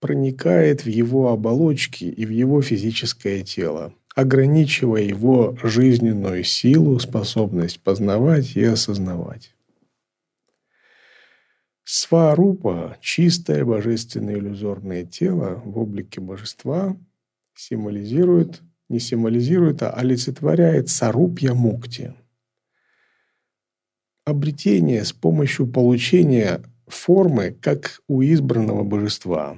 проникает 0.00 0.84
в 0.84 0.88
его 0.88 1.30
оболочки 1.30 2.04
и 2.04 2.26
в 2.26 2.30
его 2.30 2.60
физическое 2.62 3.44
тело, 3.44 3.94
ограничивая 4.18 5.02
его 5.02 5.56
жизненную 5.62 6.42
силу, 6.42 6.98
способность 6.98 7.80
познавать 7.80 8.56
и 8.56 8.64
осознавать. 8.64 9.54
Сварупа, 11.84 12.96
чистое 13.00 13.64
божественное 13.64 14.34
иллюзорное 14.34 15.04
тело 15.04 15.62
в 15.64 15.78
облике 15.78 16.20
божества, 16.20 16.96
символизирует, 17.54 18.60
не 18.88 18.98
символизирует, 18.98 19.84
а 19.84 19.90
олицетворяет 19.90 20.88
сарупья 20.88 21.54
мукти. 21.54 22.12
Обретение 24.24 25.04
с 25.04 25.12
помощью 25.12 25.68
получения 25.68 26.60
формы, 26.88 27.52
как 27.52 28.00
у 28.08 28.20
избранного 28.22 28.82
божества. 28.82 29.56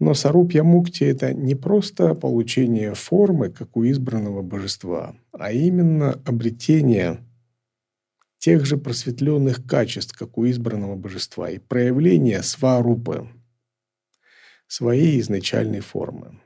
Но 0.00 0.14
сарупья 0.14 0.64
мукти– 0.64 1.04
это 1.04 1.32
не 1.32 1.54
просто 1.54 2.14
получение 2.14 2.94
формы, 2.94 3.50
как 3.50 3.76
у 3.76 3.84
избранного 3.84 4.42
божества, 4.42 5.14
а 5.32 5.52
именно 5.52 6.20
обретение– 6.24 7.24
тех 8.40 8.64
же 8.64 8.78
просветленных 8.78 9.64
качеств, 9.66 10.16
как 10.16 10.38
у 10.38 10.48
избранного 10.48 10.96
божества, 10.96 11.50
и 11.50 11.58
проявление 11.58 12.42
сварупы, 12.42 13.28
своей 14.66 15.20
изначальной 15.20 15.80
формы. 15.80 16.40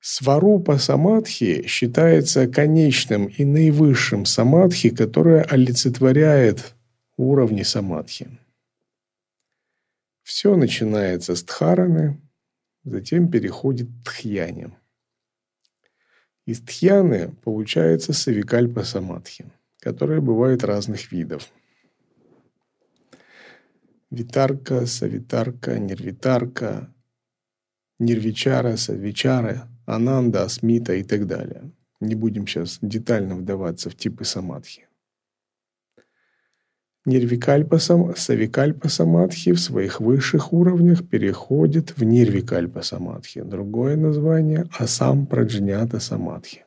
Сварупа 0.00 0.78
самадхи 0.78 1.64
считается 1.68 2.48
конечным 2.48 3.26
и 3.26 3.44
наивысшим 3.44 4.24
самадхи, 4.24 4.90
которое 4.90 5.42
олицетворяет 5.42 6.74
уровни 7.16 7.62
самадхи. 7.62 8.41
Все 10.22 10.56
начинается 10.56 11.34
с 11.34 11.42
дхараны, 11.42 12.20
затем 12.84 13.30
переходит 13.30 13.88
к 13.88 14.10
тхьяне. 14.10 14.70
Из 16.46 16.60
тхьяны 16.60 17.32
получается 17.44 18.12
савикальпа 18.12 18.84
самадхи, 18.84 19.50
которая 19.80 20.20
бывает 20.20 20.64
разных 20.64 21.12
видов. 21.12 21.52
Витарка, 24.10 24.86
савитарка, 24.86 25.78
нервитарка, 25.78 26.92
нервичара, 27.98 28.76
савичара, 28.76 29.68
ананда, 29.86 30.44
асмита 30.44 30.94
и 30.94 31.02
так 31.02 31.26
далее. 31.26 31.72
Не 32.00 32.14
будем 32.14 32.46
сейчас 32.46 32.78
детально 32.82 33.36
вдаваться 33.36 33.90
в 33.90 33.96
типы 33.96 34.24
самадхи. 34.24 34.86
Нирвикальпа 37.04 37.78
Савикальпа 37.78 38.88
Самадхи 38.88 39.50
в 39.52 39.58
своих 39.58 40.00
высших 40.00 40.52
уровнях 40.52 41.08
переходит 41.08 41.96
в 41.96 42.04
Нирвикальпа 42.04 42.82
Самадхи. 42.82 43.42
Другое 43.42 43.96
название– 43.96 44.68
Асам 44.78 45.26
Праджнята 45.26 45.98
Самадхи. 45.98 46.64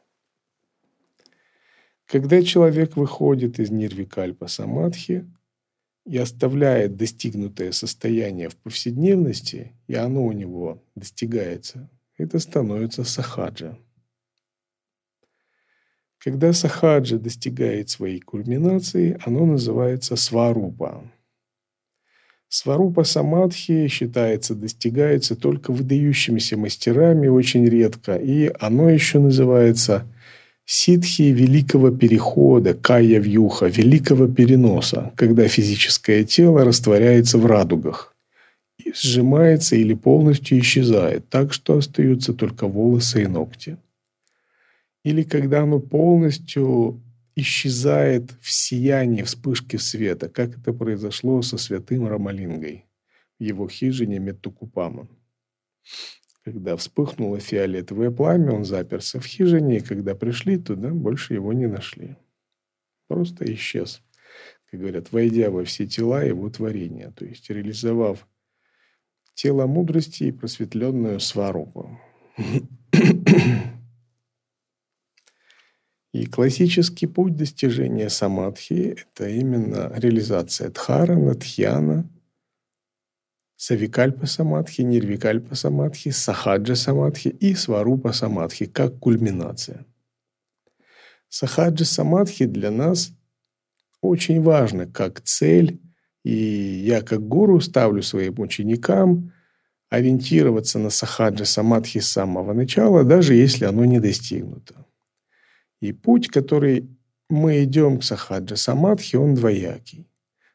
Когда 2.05 2.43
человек 2.43 2.97
выходит 2.97 3.59
из 3.59 3.71
Нирвикальпа 3.71 4.47
Самадхи 4.47 5.25
и 6.05 6.17
оставляет 6.17 6.97
достигнутое 6.97 7.71
состояние 7.71 8.49
в 8.49 8.57
повседневности, 8.57 9.71
и 9.87 9.95
оно 9.95 10.25
у 10.25 10.33
него 10.33 10.83
достигается, 10.95 11.89
это 12.17 12.39
становится 12.39 13.05
сахаджа. 13.05 13.77
Когда 16.25 16.53
сахаджа 16.53 17.19
достигает 17.19 17.91
своей 17.91 18.19
кульминации, 18.19 19.15
оно 19.23 19.45
называется 19.45 20.15
сварупа. 20.15 21.03
Сварупа 22.49 23.03
самадхи 23.03 23.87
считается, 23.87 24.55
достигается 24.55 25.35
только 25.35 25.71
выдающимися 25.71 26.57
мастерами 26.57 27.27
очень 27.27 27.63
редко, 27.67 28.15
и 28.15 28.51
оно 28.59 28.89
еще 28.89 29.19
называется 29.19 30.07
ситхи 30.65 31.21
великого 31.21 31.91
перехода, 31.91 32.73
кая 32.73 33.19
вьюха, 33.19 33.67
великого 33.67 34.27
переноса, 34.27 35.13
когда 35.15 35.47
физическое 35.47 36.23
тело 36.23 36.65
растворяется 36.65 37.37
в 37.37 37.45
радугах 37.45 38.15
и 38.83 38.91
сжимается 38.93 39.75
или 39.75 39.93
полностью 39.93 40.57
исчезает, 40.57 41.29
так 41.29 41.53
что 41.53 41.77
остаются 41.77 42.33
только 42.33 42.65
волосы 42.65 43.21
и 43.21 43.27
ногти 43.27 43.77
или 45.05 45.21
когда 45.21 45.61
оно 45.61 45.79
полностью 45.79 46.99
исчезает 47.35 48.31
в 48.41 48.51
сиянии 48.51 49.21
вспышки 49.21 49.77
света, 49.77 50.29
как 50.29 50.57
это 50.57 50.73
произошло 50.73 51.43
со 51.43 51.59
святым 51.59 52.07
Рамалингой 52.07 52.85
в 53.37 53.43
его 53.43 53.69
хижине 53.69 54.17
Меттукупама. 54.17 55.07
Когда 56.43 56.75
вспыхнуло 56.75 57.39
фиолетовое 57.39 58.09
пламя, 58.09 58.53
он 58.53 58.65
заперся 58.65 59.19
в 59.19 59.25
хижине, 59.25 59.77
и 59.77 59.81
когда 59.81 60.15
пришли 60.15 60.57
туда, 60.57 60.89
больше 60.89 61.35
его 61.35 61.53
не 61.53 61.67
нашли. 61.67 62.15
Просто 63.07 63.45
исчез, 63.53 64.01
как 64.71 64.79
говорят, 64.79 65.11
войдя 65.11 65.51
во 65.51 65.63
все 65.65 65.85
тела 65.85 66.23
его 66.23 66.49
творения, 66.49 67.11
то 67.11 67.25
есть 67.25 67.47
реализовав 67.51 68.27
тело 69.35 69.67
мудрости 69.67 70.23
и 70.23 70.31
просветленную 70.31 71.19
сварупу. 71.19 71.99
И 76.15 76.27
классический 76.27 77.07
путь 77.07 77.35
достижения 77.35 78.09
самадхи– 78.09 78.95
это 79.13 79.27
именно 79.27 79.91
реализация 79.97 80.69
дхарана, 80.69 81.35
дхьяна, 81.35 82.09
савикальпа 83.57 84.25
самадхи, 84.25 84.83
нирвикальпа 84.83 85.55
самадхи, 85.55 86.11
сахаджа 86.11 86.75
самадхи 86.75 87.27
и 87.27 87.53
сварупа 87.53 88.13
самадхи 88.13 88.65
как 88.65 88.97
кульминация. 88.97 89.85
Сахаджа 91.27 91.83
самадхи 91.83 92.45
для 92.45 92.71
нас 92.71 93.11
очень 93.99 94.41
важно 94.41 94.87
как 94.87 95.19
цель, 95.19 95.81
и 96.23 96.33
я 96.33 97.01
как 97.01 97.27
гуру 97.27 97.59
ставлю 97.59 98.01
своим 98.01 98.39
ученикам 98.39 99.33
ориентироваться 99.89 100.79
на 100.79 100.91
сахаджа 100.91 101.43
самадхи 101.43 101.99
с 101.99 102.07
самого 102.07 102.53
начала, 102.53 103.03
даже 103.03 103.33
если 103.33 103.65
оно 103.65 103.83
не 103.83 103.99
достигнуто. 103.99 104.84
И 105.81 105.91
путь, 105.91 106.29
который 106.29 106.89
мы 107.29 107.63
идем 107.63 107.99
к 107.99 108.03
сахаджа 108.03 108.55
самадхи, 108.55 109.15
он 109.17 109.35
двоякий. 109.35 110.07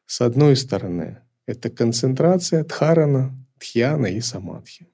С 0.05 0.21
одной 0.21 0.55
стороны, 0.55 1.21
это 1.45 1.69
концентрация 1.69 2.63
дхарана, 2.63 3.35
дхьяна 3.59 4.07
и 4.07 4.21
самадхи. 4.21 4.87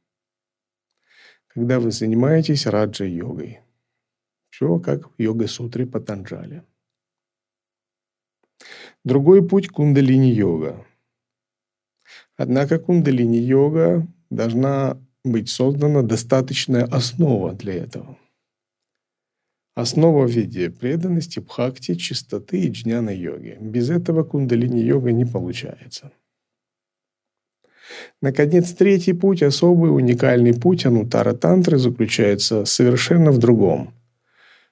Когда 1.48 1.80
вы 1.80 1.92
занимаетесь 1.92 2.68
раджа-йогой. 2.68 3.62
Все 4.50 4.80
как 4.80 5.10
в 5.10 5.22
йога-сутре 5.22 5.86
Патанджали. 5.86 6.63
Другой 9.04 9.48
путь– 9.48 9.70
кундалини-йога. 9.70 10.86
Однако 12.36 12.80
кундалини-йога 12.80 14.08
должна 14.30 14.98
быть 15.24 15.50
создана 15.50 16.02
достаточная 16.02 16.86
основа 16.86 17.54
для 17.54 17.74
этого– 17.74 18.18
Основа 19.78 20.26
в 20.26 20.32
виде 20.32 20.72
преданности, 20.72 21.38
бхакти, 21.40 21.94
чистоты 21.94 22.62
и 22.62 22.72
джняна-йоги. 22.72 23.58
Без 23.62 23.92
этого 23.92 24.24
кундалини-йога 24.24 25.12
не 25.12 25.24
получается. 25.24 26.12
Наконец, 28.20 28.72
третий 28.72 29.13
путь, 29.13 29.44
особый 29.44 29.96
уникальный 29.96 30.56
путь 30.56 30.88
анутара 30.88 31.34
тантры 31.34 31.78
заключается 31.78 32.66
совершенно 32.66 33.32
в 33.32 33.38
другом. 33.38 33.94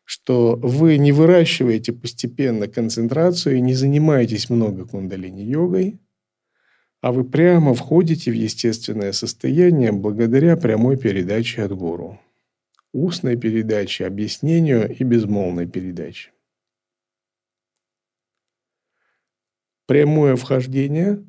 Что 0.06 0.56
вы 0.56 0.98
не 0.98 1.12
выращиваете 1.12 1.94
постепенно 1.94 2.68
концентрацию 2.68 3.58
и 3.58 3.62
не 3.62 3.76
занимаетесь 3.76 4.50
много 4.50 4.88
кундалини-йогой, 4.88 6.00
а 7.02 7.12
вы 7.12 7.26
прямо 7.26 7.76
входите 7.76 8.32
в 8.32 8.36
естественное 8.36 9.12
состояние 9.12 9.92
благодаря 9.92 10.58
прямой 10.58 10.98
передаче 10.98 11.62
от 11.62 11.74
гуру 11.74 12.20
устной 12.96 13.36
передачи, 13.36 14.04
объяснению 14.04 14.90
и 14.90 15.04
безмолвной 15.04 15.68
передачи. 15.68 16.32
Прямое 19.86 20.36
вхождение 20.38 21.24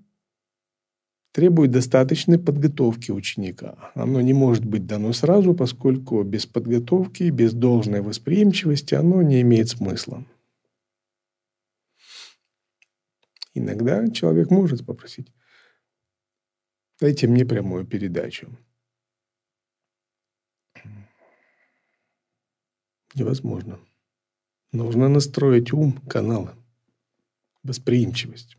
требует 1.32 1.72
достаточной 1.72 2.38
подготовки 2.38 3.10
ученика. 3.10 3.90
Оно 3.94 4.20
не 4.20 4.32
может 4.32 4.64
быть 4.64 4.86
дано 4.86 5.12
сразу, 5.12 5.54
поскольку 5.54 6.22
без 6.22 6.46
подготовки, 6.46 7.24
без 7.24 7.52
должной 7.52 8.00
восприимчивости 8.00 8.94
оно 8.94 9.20
не 9.22 9.42
имеет 9.42 9.68
смысла. 9.68 10.24
Иногда 13.54 14.08
человек 14.08 14.50
может 14.50 14.86
попросить, 14.86 15.32
дайте 17.00 17.26
мне 17.26 17.44
прямую 17.44 17.86
передачу. 17.86 18.56
Невозможно. 23.16 23.78
Нужно 24.72 25.08
настроить 25.08 25.72
ум, 25.72 25.94
каналы, 26.06 26.50
восприимчивость. 27.62 28.58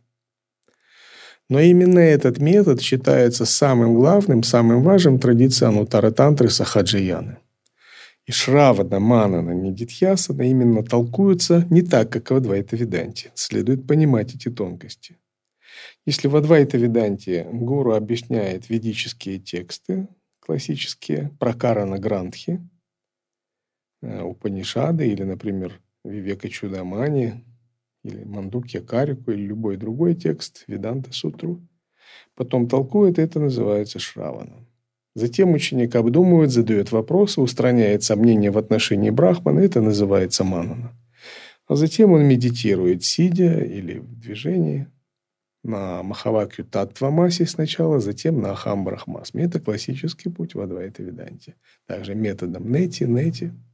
Но 1.47 1.59
именно 1.59 1.99
этот 1.99 2.39
метод 2.39 2.81
считается 2.81 3.45
самым 3.45 3.93
главным, 3.93 4.43
самым 4.43 4.81
важным 4.81 5.19
традициям 5.19 5.77
Утара-тантры 5.77 6.49
Сахаджияны. 6.49 7.37
И 8.25 8.31
Шравана, 8.31 8.99
Манана, 8.99 9.51
Нидитьясана 9.51 10.41
именно 10.41 10.83
толкуются 10.83 11.65
не 11.69 11.83
так, 11.83 12.11
как 12.11 12.31
в 12.31 12.35
Адвайта 12.35 12.75
Веданте. 12.75 13.31
Следует 13.35 13.87
понимать 13.87 14.35
эти 14.35 14.49
тонкости. 14.49 15.15
Если 16.05 16.27
в 16.27 16.35
Адвайта 16.35 16.77
Веданте 16.77 17.47
гуру 17.51 17.93
объясняет 17.93 18.69
ведические 18.69 19.39
тексты, 19.39 20.07
классические, 20.39 21.31
пракарана 21.39 21.99
грантхи, 21.99 22.59
Упанишады 24.01 25.07
или, 25.07 25.23
например, 25.23 25.79
Вивека 26.03 26.49
Чудамани, 26.49 27.43
или 28.03 28.23
Мандукья 28.23 28.81
Карику, 28.81 29.31
или 29.31 29.41
любой 29.41 29.77
другой 29.77 30.15
текст, 30.15 30.63
Веданта 30.67 31.13
Сутру. 31.13 31.61
Потом 32.35 32.67
толкует, 32.67 33.19
это 33.19 33.39
называется 33.39 33.99
Шравана. 33.99 34.65
Затем 35.15 35.53
ученик 35.53 35.95
обдумывает, 35.95 36.51
задает 36.51 36.91
вопросы, 36.91 37.41
устраняет 37.41 38.03
сомнения 38.03 38.51
в 38.51 38.57
отношении 38.57 39.09
Брахмана, 39.09 39.59
это 39.59 39.81
называется 39.81 40.43
Манана. 40.43 40.93
А 41.67 41.75
затем 41.75 42.11
он 42.11 42.23
медитирует, 42.23 43.03
сидя 43.03 43.59
или 43.63 43.97
в 43.97 44.19
движении, 44.19 44.87
на 45.63 46.01
Махавакью 46.03 46.63
Таттвамасе 46.65 47.45
сначала, 47.45 47.99
затем 47.99 48.39
на 48.39 48.51
Ахам 48.51 48.85
Брахмасме. 48.85 49.43
Это 49.43 49.59
классический 49.59 50.29
путь 50.29 50.55
в 50.55 50.61
Адвайта 50.61 51.03
Веданте. 51.03 51.55
Также 51.87 52.15
методом 52.15 52.71
Нети, 52.71 53.03
Нети– 53.03 53.51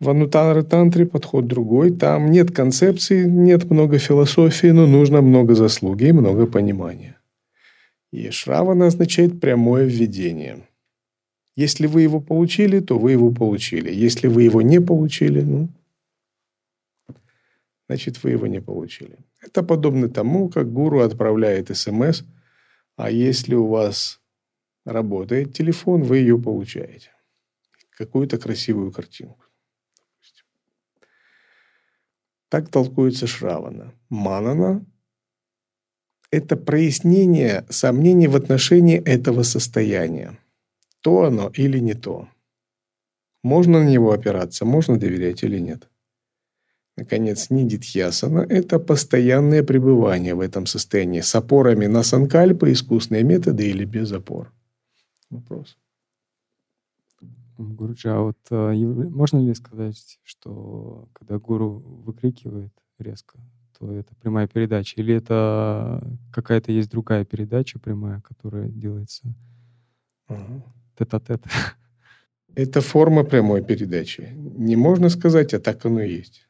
в 0.00 0.10
Анутара 0.10 0.62
Тантре 0.62 1.06
подход 1.06 1.46
другой. 1.46 1.90
Там 1.90 2.30
нет 2.30 2.50
концепции, 2.50 3.24
нет 3.24 3.70
много 3.70 3.98
философии, 3.98 4.68
но 4.68 4.86
нужно 4.86 5.22
много 5.22 5.54
заслуги 5.54 6.08
и 6.08 6.12
много 6.12 6.46
понимания. 6.46 7.16
И 8.12 8.30
Шравана 8.30 8.86
означает 8.86 9.40
прямое 9.40 9.84
введение. 9.84 10.66
Если 11.56 11.86
вы 11.86 12.02
его 12.02 12.20
получили, 12.20 12.80
то 12.80 12.98
вы 12.98 13.12
его 13.12 13.30
получили. 13.30 13.90
Если 13.92 14.28
вы 14.28 14.42
его 14.42 14.62
не 14.62 14.80
получили, 14.80 15.40
ну, 15.40 15.68
значит, 17.88 18.22
вы 18.22 18.30
его 18.30 18.46
не 18.46 18.60
получили. 18.60 19.18
Это 19.40 19.62
подобно 19.62 20.08
тому, 20.08 20.48
как 20.48 20.72
гуру 20.72 21.00
отправляет 21.00 21.74
смс, 21.76 22.22
а 22.96 23.10
если 23.10 23.54
у 23.54 23.66
вас 23.66 24.20
работает 24.84 25.54
телефон, 25.54 26.02
вы 26.02 26.18
ее 26.18 26.38
получаете. 26.38 27.10
Какую-то 27.96 28.38
красивую 28.38 28.92
картинку. 28.92 29.45
Так 32.48 32.68
толкуется 32.70 33.26
Шравана. 33.26 33.92
Манана– 34.08 34.84
это 36.30 36.56
прояснение 36.56 37.64
сомнений 37.70 38.28
в 38.28 38.36
отношении 38.36 38.98
этого 38.98 39.42
состояния. 39.42 40.38
То 41.00 41.24
оно 41.24 41.50
или 41.54 41.78
не 41.80 41.94
то. 41.94 42.28
Можно 43.42 43.84
на 43.84 43.88
него 43.88 44.12
опираться, 44.12 44.64
можно 44.64 44.98
доверять 44.98 45.42
или 45.42 45.58
нет. 45.58 45.88
Наконец, 46.96 47.50
нидитхьясана– 47.50 48.46
это 48.48 48.78
постоянное 48.78 49.62
пребывание 49.62 50.34
в 50.34 50.40
этом 50.40 50.66
состоянии 50.66 51.20
с 51.20 51.34
опорами 51.34 51.86
на 51.86 52.02
санкальпы, 52.02 52.72
искусные 52.72 53.22
методы 53.22 53.68
или 53.68 53.84
без 53.84 54.12
опор. 54.12 54.52
Вопрос. 55.30 55.76
Гуруджи, 57.58 58.08
а 58.08 58.20
вот 58.20 58.38
а, 58.50 58.72
можно 58.72 59.38
ли 59.38 59.54
сказать, 59.54 60.18
что 60.22 61.08
когда 61.12 61.38
гуру 61.38 61.78
выкрикивает 61.78 62.72
резко, 62.98 63.38
то 63.78 63.90
это 63.92 64.14
прямая 64.16 64.46
передача? 64.46 65.00
Или 65.00 65.14
это 65.14 66.02
какая-то 66.32 66.72
есть 66.72 66.90
другая 66.90 67.24
передача 67.24 67.78
прямая, 67.78 68.20
которая 68.20 68.68
делается 68.68 69.34
ага. 70.28 70.62
тет-а-тет? 70.98 71.42
Это 72.54 72.80
форма 72.80 73.22
прямой 73.22 73.62
передачи. 73.62 74.32
Не 74.34 74.76
можно 74.76 75.10
сказать, 75.10 75.52
а 75.52 75.60
так 75.60 75.84
оно 75.84 76.00
и 76.00 76.10
есть. 76.10 76.48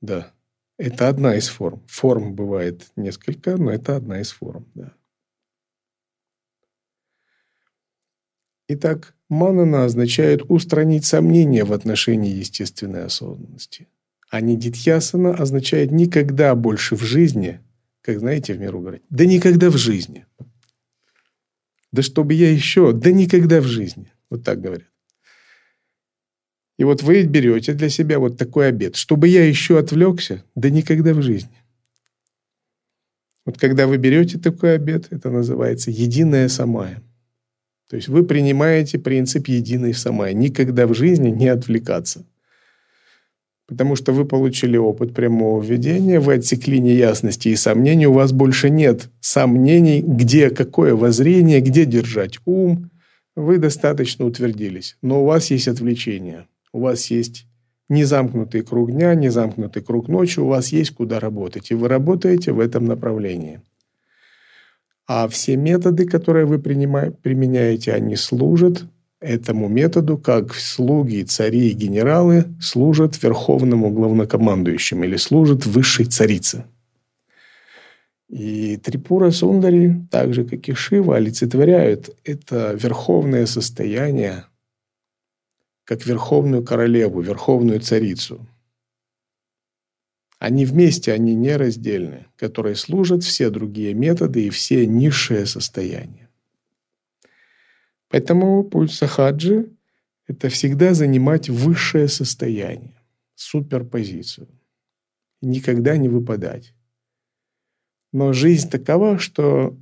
Да. 0.00 0.32
Это 0.76 1.08
одна 1.08 1.36
из 1.36 1.48
форм. 1.48 1.82
Форм 1.86 2.34
бывает 2.34 2.90
несколько, 2.96 3.56
но 3.56 3.70
это 3.70 3.94
одна 3.94 4.20
из 4.20 4.32
форм, 4.32 4.66
да. 4.74 4.92
Итак, 8.68 9.14
манана 9.28 9.84
означает 9.84 10.42
устранить 10.48 11.04
сомнения 11.04 11.64
в 11.64 11.72
отношении 11.72 12.34
естественной 12.34 13.04
осознанности. 13.04 13.86
А 14.28 14.40
нидитхьясана 14.40 15.34
означает 15.34 15.92
никогда 15.92 16.54
больше 16.56 16.96
в 16.96 17.02
жизни, 17.02 17.60
как 18.02 18.18
знаете 18.18 18.54
в 18.54 18.60
миру 18.60 18.80
говорят, 18.80 19.02
да 19.08 19.24
никогда 19.24 19.70
в 19.70 19.76
жизни. 19.76 20.26
Да 21.92 22.02
чтобы 22.02 22.34
я 22.34 22.50
еще, 22.50 22.92
да 22.92 23.12
никогда 23.12 23.60
в 23.60 23.66
жизни. 23.66 24.12
Вот 24.30 24.42
так 24.42 24.60
говорят. 24.60 24.88
И 26.76 26.84
вот 26.84 27.02
вы 27.02 27.22
берете 27.22 27.72
для 27.72 27.88
себя 27.88 28.18
вот 28.18 28.36
такой 28.36 28.68
обед, 28.68 28.96
чтобы 28.96 29.28
я 29.28 29.46
еще 29.46 29.78
отвлекся, 29.78 30.44
да 30.54 30.68
никогда 30.70 31.14
в 31.14 31.22
жизни. 31.22 31.62
Вот 33.46 33.58
когда 33.58 33.86
вы 33.86 33.96
берете 33.96 34.38
такой 34.38 34.74
обед, 34.74 35.06
это 35.10 35.30
называется 35.30 35.92
единая 35.92 36.48
самая. 36.48 37.00
То 37.88 37.96
есть 37.96 38.08
вы 38.08 38.24
принимаете 38.24 38.98
принцип 38.98 39.48
единой 39.48 39.94
самая. 39.94 40.32
Никогда 40.32 40.86
в 40.86 40.94
жизни 40.94 41.30
не 41.30 41.48
отвлекаться. 41.48 42.24
Потому 43.68 43.96
что 43.96 44.12
вы 44.12 44.24
получили 44.24 44.76
опыт 44.76 45.12
прямого 45.12 45.60
введения, 45.60 46.20
вы 46.20 46.34
отсекли 46.34 46.78
неясности 46.78 47.48
и 47.48 47.56
сомнений, 47.56 48.06
у 48.06 48.12
вас 48.12 48.32
больше 48.32 48.70
нет 48.70 49.08
сомнений, 49.20 50.02
где 50.02 50.50
какое 50.50 50.94
воззрение, 50.94 51.60
где 51.60 51.84
держать 51.84 52.38
ум. 52.44 52.90
Вы 53.34 53.58
достаточно 53.58 54.24
утвердились. 54.24 54.96
Но 55.02 55.22
у 55.22 55.26
вас 55.26 55.50
есть 55.50 55.68
отвлечение. 55.68 56.46
У 56.72 56.80
вас 56.80 57.10
есть 57.10 57.46
незамкнутый 57.88 58.62
круг 58.62 58.92
дня, 58.92 59.14
незамкнутый 59.14 59.82
круг 59.82 60.08
ночи, 60.08 60.40
у 60.40 60.46
вас 60.46 60.68
есть 60.68 60.92
куда 60.92 61.20
работать. 61.20 61.70
И 61.70 61.74
вы 61.74 61.88
работаете 61.88 62.52
в 62.52 62.60
этом 62.60 62.86
направлении. 62.86 63.60
А 65.06 65.28
все 65.28 65.56
методы, 65.56 66.04
которые 66.06 66.46
вы 66.46 66.58
применяете, 66.58 67.92
они 67.92 68.16
служат 68.16 68.84
этому 69.20 69.68
методу, 69.68 70.18
как 70.18 70.54
слуги, 70.54 71.22
цари 71.22 71.70
и 71.70 71.74
генералы 71.74 72.46
служат 72.60 73.22
верховному 73.22 73.90
главнокомандующему 73.90 75.04
или 75.04 75.16
служат 75.16 75.64
высшей 75.64 76.06
царице. 76.06 76.64
И 78.28 78.76
Трипура 78.78 79.30
Сундари, 79.30 80.06
так 80.10 80.34
же 80.34 80.44
как 80.44 80.68
и 80.68 80.74
Шива, 80.74 81.16
олицетворяют 81.16 82.10
это 82.24 82.72
верховное 82.74 83.46
состояние, 83.46 84.46
как 85.84 86.04
верховную 86.04 86.64
королеву, 86.64 87.20
верховную 87.20 87.80
царицу– 87.80 88.44
они 90.38 90.66
вместе, 90.66 91.12
они 91.12 91.34
нераздельны, 91.34 92.26
которые 92.36 92.76
служат 92.76 93.24
все 93.24 93.50
другие 93.50 93.94
методы 93.94 94.46
и 94.46 94.50
все 94.50 94.86
низшие 94.86 95.46
состояния. 95.46 96.28
Поэтому 98.08 98.62
путь 98.64 98.92
сахаджи– 98.92 99.70
это 100.26 100.48
всегда 100.48 100.94
занимать 100.94 101.48
высшее 101.48 102.08
состояние, 102.08 103.00
суперпозицию. 103.34 104.48
Никогда 105.40 105.96
не 105.96 106.08
выпадать. 106.08 106.74
Но 108.12 108.32
жизнь 108.32 108.70
такова, 108.70 109.18
что 109.18 109.76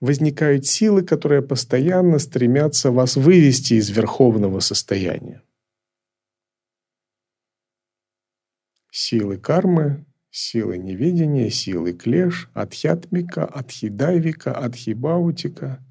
возникают 0.00 0.66
силы, 0.66 1.02
которые 1.02 1.42
постоянно 1.42 2.18
стремятся 2.18 2.90
вас 2.90 3.16
вывести 3.16 3.74
из 3.74 3.90
верховного 3.90 4.60
состояния. 4.60 5.42
Силы 8.90 9.36
кармы, 9.36 10.04
силы 10.30 10.78
неведения, 10.78 11.50
силы 11.50 11.92
клеш, 11.92 12.48
адхятмика, 12.54 13.44
адхидайвика, 13.44 14.52
адхибаутика, 14.52 15.84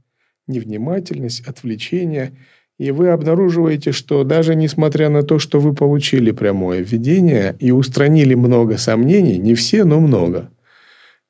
невнимательность, 0.47 1.47
отвлечение. 1.47 2.37
И 2.77 2.91
вы 2.91 3.09
обнаруживаете, 3.09 3.91
что 3.91 4.23
даже 4.23 4.55
несмотря 4.55 5.09
на 5.09 5.23
то, 5.23 5.39
что 5.39 5.59
вы 5.59 5.73
получили 5.73 6.31
прямое 6.31 6.81
видение 6.81 7.55
и 7.59 7.71
устранили 7.71 8.35
много 8.35 8.77
сомнений, 8.77 9.37
не 9.39 9.55
все, 9.55 9.83
но 9.83 9.99
много, 9.99 10.51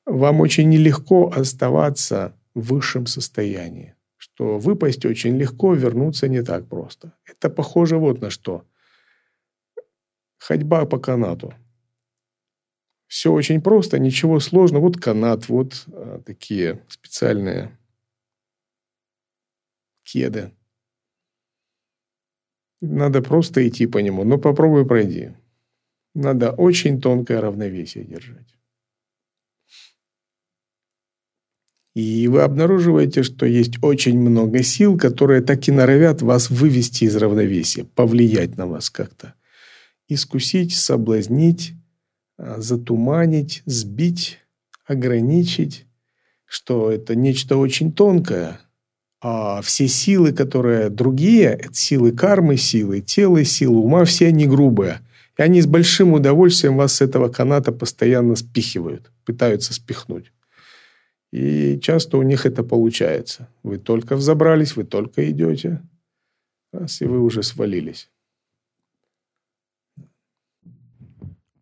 вам 0.05 0.41
очень 0.41 0.69
нелегко 0.69 1.31
оставаться 1.33 2.33
в 2.53 2.73
высшем 2.73 3.05
состоянии. 3.05 3.93
Что 4.17 4.57
выпасть 4.57 5.05
очень 5.05 5.37
легко, 5.37 5.73
вернуться 5.73 6.27
не 6.27 6.43
так 6.43 6.67
просто. 6.67 7.13
Это 7.25 7.49
похоже 7.49 7.97
вот 7.97 8.19
на 8.21 8.29
что. 8.29 8.63
Ходьба 10.39 10.85
по 10.85 10.99
канату. 10.99 11.53
Все 13.07 13.31
очень 13.31 13.61
просто, 13.61 13.99
ничего 13.99 14.39
сложного. 14.39 14.83
Вот 14.83 14.97
канат, 14.97 15.47
вот 15.47 15.85
а, 15.87 16.21
такие 16.25 16.83
специальные 16.89 17.77
кеды. 20.03 20.51
Надо 22.81 23.21
просто 23.21 23.67
идти 23.67 23.87
по 23.87 23.97
нему. 23.97 24.23
Но 24.23 24.37
попробуй 24.37 24.85
пройди. 24.85 25.31
Надо 26.13 26.51
очень 26.51 27.01
тонкое 27.01 27.41
равновесие 27.41 28.03
держать. 28.03 28.57
И 31.95 32.27
вы 32.27 32.43
обнаруживаете, 32.43 33.23
что 33.23 33.47
есть 33.47 33.81
очень 33.81 34.19
много 34.19 34.61
сил, 34.61 34.99
которые 34.99 35.41
так 35.41 35.67
и 35.67 35.71
норовят 35.71 36.21
вас 36.21 36.51
вывести 36.51 37.05
из 37.05 37.15
равновесия, 37.15 37.85
повлиять 37.85 38.55
на 38.55 38.67
вас 38.67 38.91
как-то. 38.91 39.33
Искусить, 40.07 40.75
соблазнить, 40.75 41.73
а, 42.37 42.61
затуманить, 42.61 43.63
сбить, 43.65 44.39
ограничить, 44.85 45.85
что 46.45 46.91
это 46.91 47.15
нечто 47.15 47.57
очень 47.57 47.91
тонкое. 47.91 48.59
А 49.19 49.61
все 49.61 49.87
силы, 49.87 50.31
которые 50.31 50.89
другие, 50.89 51.49
это 51.49 51.73
силы 51.73 52.11
кармы, 52.11 52.57
силы 52.57 53.01
тела, 53.01 53.43
силы 53.43 53.79
ума, 53.79 54.05
все 54.05 54.27
они 54.27 54.45
грубые. 54.45 55.01
И 55.37 55.41
они 55.41 55.61
с 55.61 55.67
большим 55.67 56.13
удовольствием 56.13 56.77
вас 56.77 56.93
с 56.93 57.01
этого 57.01 57.29
каната 57.29 57.71
постоянно 57.71 58.35
спихивают, 58.35 59.11
пытаются 59.25 59.73
спихнуть. 59.73 60.31
И 61.31 61.79
часто 61.81 62.17
у 62.17 62.21
них 62.21 62.45
это 62.45 62.63
получается. 62.63 63.49
Вы 63.63 63.77
только 63.77 64.15
взобрались, 64.15 64.75
вы 64.75 64.83
только 64.83 65.29
идете, 65.29 65.81
раз 66.71 67.01
и 67.01 67.05
вы 67.05 67.21
уже 67.21 67.43
свалились. 67.43 68.09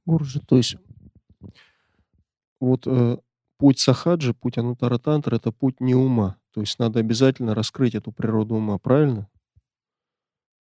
Гурджи, 0.05 0.39
то 0.39 0.57
есть 0.57 0.77
вот 2.59 2.87
э, 2.87 3.17
путь 3.57 3.79
сахаджи, 3.79 4.33
путь 4.33 4.57
анутара 4.57 4.97
тантра– 4.97 5.35
это 5.37 5.51
путь 5.51 5.79
не 5.79 5.95
ума. 5.95 6.37
То 6.51 6.61
есть 6.61 6.79
надо 6.79 6.99
обязательно 6.99 7.53
раскрыть 7.53 7.95
эту 7.95 8.11
природу 8.11 8.55
ума, 8.55 8.77
правильно? 8.77 9.29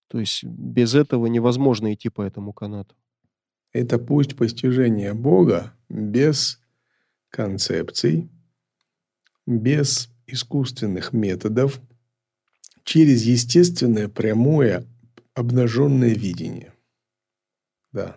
То 0.08 0.18
есть 0.18 0.44
без 0.44 0.94
этого 0.94 1.26
невозможно 1.26 1.92
идти 1.92 2.08
по 2.08 2.22
этому 2.22 2.52
канату. 2.52 2.94
Это 3.72 3.98
путь 3.98 4.36
постижения 4.36 5.14
Бога 5.14 5.72
без 5.88 6.60
концепций, 7.30 8.30
без 9.46 10.08
искусственных 10.26 11.12
методов, 11.12 11.80
через 12.84 13.24
естественное, 13.24 14.08
прямое, 14.08 14.86
обнаженное 15.34 16.14
видение. 16.14 16.72
Да. 17.92 18.16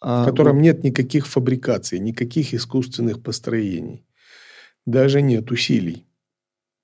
А, 0.00 0.22
в 0.22 0.26
котором 0.26 0.62
нет 0.62 0.84
никаких 0.84 1.26
фабрикаций, 1.26 1.98
никаких 1.98 2.54
искусственных 2.54 3.22
построений. 3.22 4.06
Даже 4.86 5.22
нет 5.22 5.50
усилий. 5.50 6.06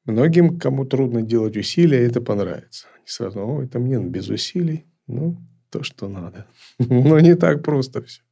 Многим, 0.04 0.58
кому 0.58 0.84
трудно 0.84 1.22
делать 1.22 1.56
усилия, 1.56 2.04
это 2.06 2.20
понравится. 2.20 2.88
Они 2.96 3.06
сразу, 3.06 3.40
о, 3.40 3.62
это 3.62 3.78
мне 3.78 3.98
без 3.98 4.28
усилий. 4.28 4.84
Ну, 5.06 5.36
то, 5.70 5.82
что 5.82 6.08
надо. 6.08 6.46
Но 6.78 7.20
не 7.20 7.36
так 7.36 7.62
просто 7.62 8.02
все. 8.02 8.22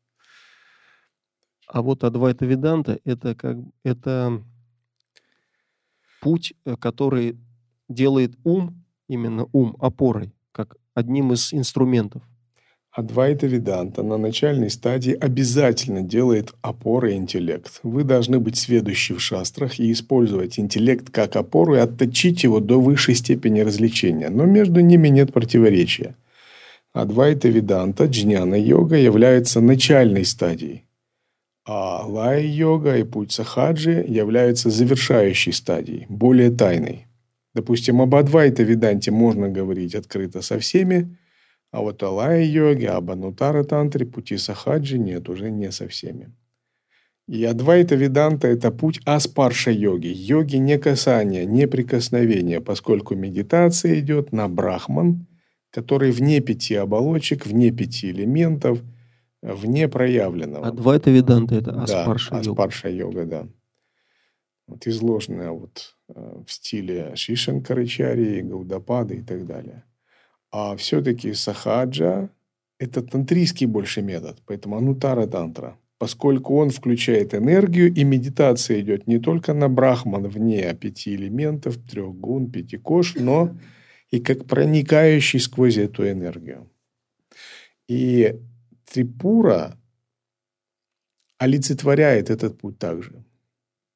А 1.67 1.81
вот 1.81 2.05
Адвайта 2.05 2.45
Веданта 2.45 2.99
это 3.05 3.35
как 3.35 3.57
это 3.83 4.43
путь, 6.21 6.55
э, 6.65 6.77
который 6.77 7.39
делает 7.89 8.37
ум, 8.45 8.85
именно 9.09 9.47
ум, 9.53 9.77
опорой, 9.81 10.35
как 10.53 10.77
одним 10.95 11.33
из 11.33 11.53
инструментов. 11.55 12.23
Адвайта 12.93 13.47
Веданта 13.47 14.03
на 14.03 14.19
начальной 14.19 14.69
стадии 14.69 15.15
обязательно 15.15 16.03
делает 16.03 16.53
опорой 16.61 17.15
интеллект. 17.15 17.81
Вы 17.83 18.05
должны 18.05 18.39
быть 18.39 18.59
сведущи 18.59 19.15
в 19.15 19.21
шастрах 19.21 19.81
и 19.81 19.91
использовать 19.91 20.59
интеллект 20.59 21.09
как 21.09 21.37
опору 21.37 21.75
и 21.75 21.79
отточить 21.79 22.45
его 22.45 22.61
до 22.61 22.79
высшей 22.79 23.15
степени 23.15 23.61
развлечения. 23.61 24.29
Но 24.29 24.45
между 24.45 24.81
ними 24.81 25.09
нет 25.09 25.33
противоречия. 25.33 26.17
Адвайта 26.93 27.49
Веданта, 27.49 28.05
джняна-йога, 28.05 28.97
является 28.97 29.63
начальной 29.63 30.27
стадией. 30.27 30.85
А 31.65 32.05
лай-йога 32.07 32.99
и 32.99 33.05
путь 33.05 33.33
сахаджи 33.33 34.05
являются 34.07 34.69
завершающей 34.69 35.55
стадией, 35.55 36.05
более 36.11 36.51
тайной. 36.51 37.07
Допустим, 37.55 38.03
об 38.03 38.15
Адвайта 38.15 38.65
Веданте 38.65 39.11
можно 39.11 39.49
говорить 39.49 39.95
открыто 39.95 40.43
со 40.43 40.59
всеми, 40.59 41.17
а 41.73 41.81
вот 41.81 42.03
анутара 43.11 43.65
тантре, 43.65 44.07
пути 44.07 44.37
сахаджи 44.37 44.99
нет, 44.99 45.29
уже 45.29 45.51
не 45.51 45.73
со 45.73 45.89
всеми. 45.89 46.33
И 47.27 47.45
Адвайта 47.45 47.97
Веданта– 47.97 48.47
это 48.49 48.71
путь 48.71 49.01
аспарша 49.05 49.73
йоги, 49.73 50.09
не 50.57 50.79
касания, 50.79 51.45
не 51.45 51.67
прикосновения, 51.67 52.61
поскольку 52.61 53.17
медитация 53.17 53.99
идет 53.99 54.31
на 54.33 54.49
брахман, 54.49 55.27
который 55.71 56.13
вне 56.13 56.41
пяти 56.41 56.77
оболочек, 56.77 57.47
вне 57.47 57.73
пяти 57.73 58.11
элементов– 58.11 58.79
вне 59.43 59.89
проявленного. 59.89 60.69
Адвайта 60.69 61.11
Веданта– 61.11 61.55
это 61.57 61.83
аспарша 61.83 62.31
да, 62.31 62.37
йога. 62.39 62.51
аспарша 62.51 62.89
йога, 62.89 63.27
да. 63.27 63.49
Вот 64.69 64.87
изложенная 64.87 65.51
вот 65.51 65.97
э, 66.09 66.43
в 66.47 66.53
стиле 66.53 67.15
Шишанкарачари, 67.17 68.43
Гаудапады 68.43 69.17
и 69.17 69.23
так 69.23 69.47
далее. 69.47 69.85
А 70.53 70.77
все-таки 70.77 71.33
сахаджа– 71.33 72.29
это 72.79 73.01
тантрийский 73.03 73.67
больше 73.67 74.03
метод, 74.03 74.43
поэтому 74.45 74.77
анутара 74.77 75.27
тантра, 75.27 75.79
поскольку 75.97 76.57
он 76.57 76.69
включает 76.69 77.35
энергию, 77.35 77.93
и 77.93 78.05
медитация 78.05 78.81
идет 78.83 79.07
не 79.07 79.19
только 79.19 79.55
на 79.55 79.71
брахман 79.71 80.29
вне 80.29 80.75
пяти 80.75 81.15
элементов, 81.15 81.79
трех 81.79 82.15
гун, 82.15 82.51
пяти 82.51 82.77
кош, 82.77 83.15
но 83.15 83.57
и 84.11 84.21
как 84.21 84.45
проникающий 84.45 85.41
сквозь 85.41 85.79
эту 85.79 86.07
энергию. 86.07 86.71
И 87.89 88.39
Трипура 88.85 89.79
олицетворяет 91.39 92.29
этот 92.29 92.59
путь 92.59 92.79
также, 92.79 93.25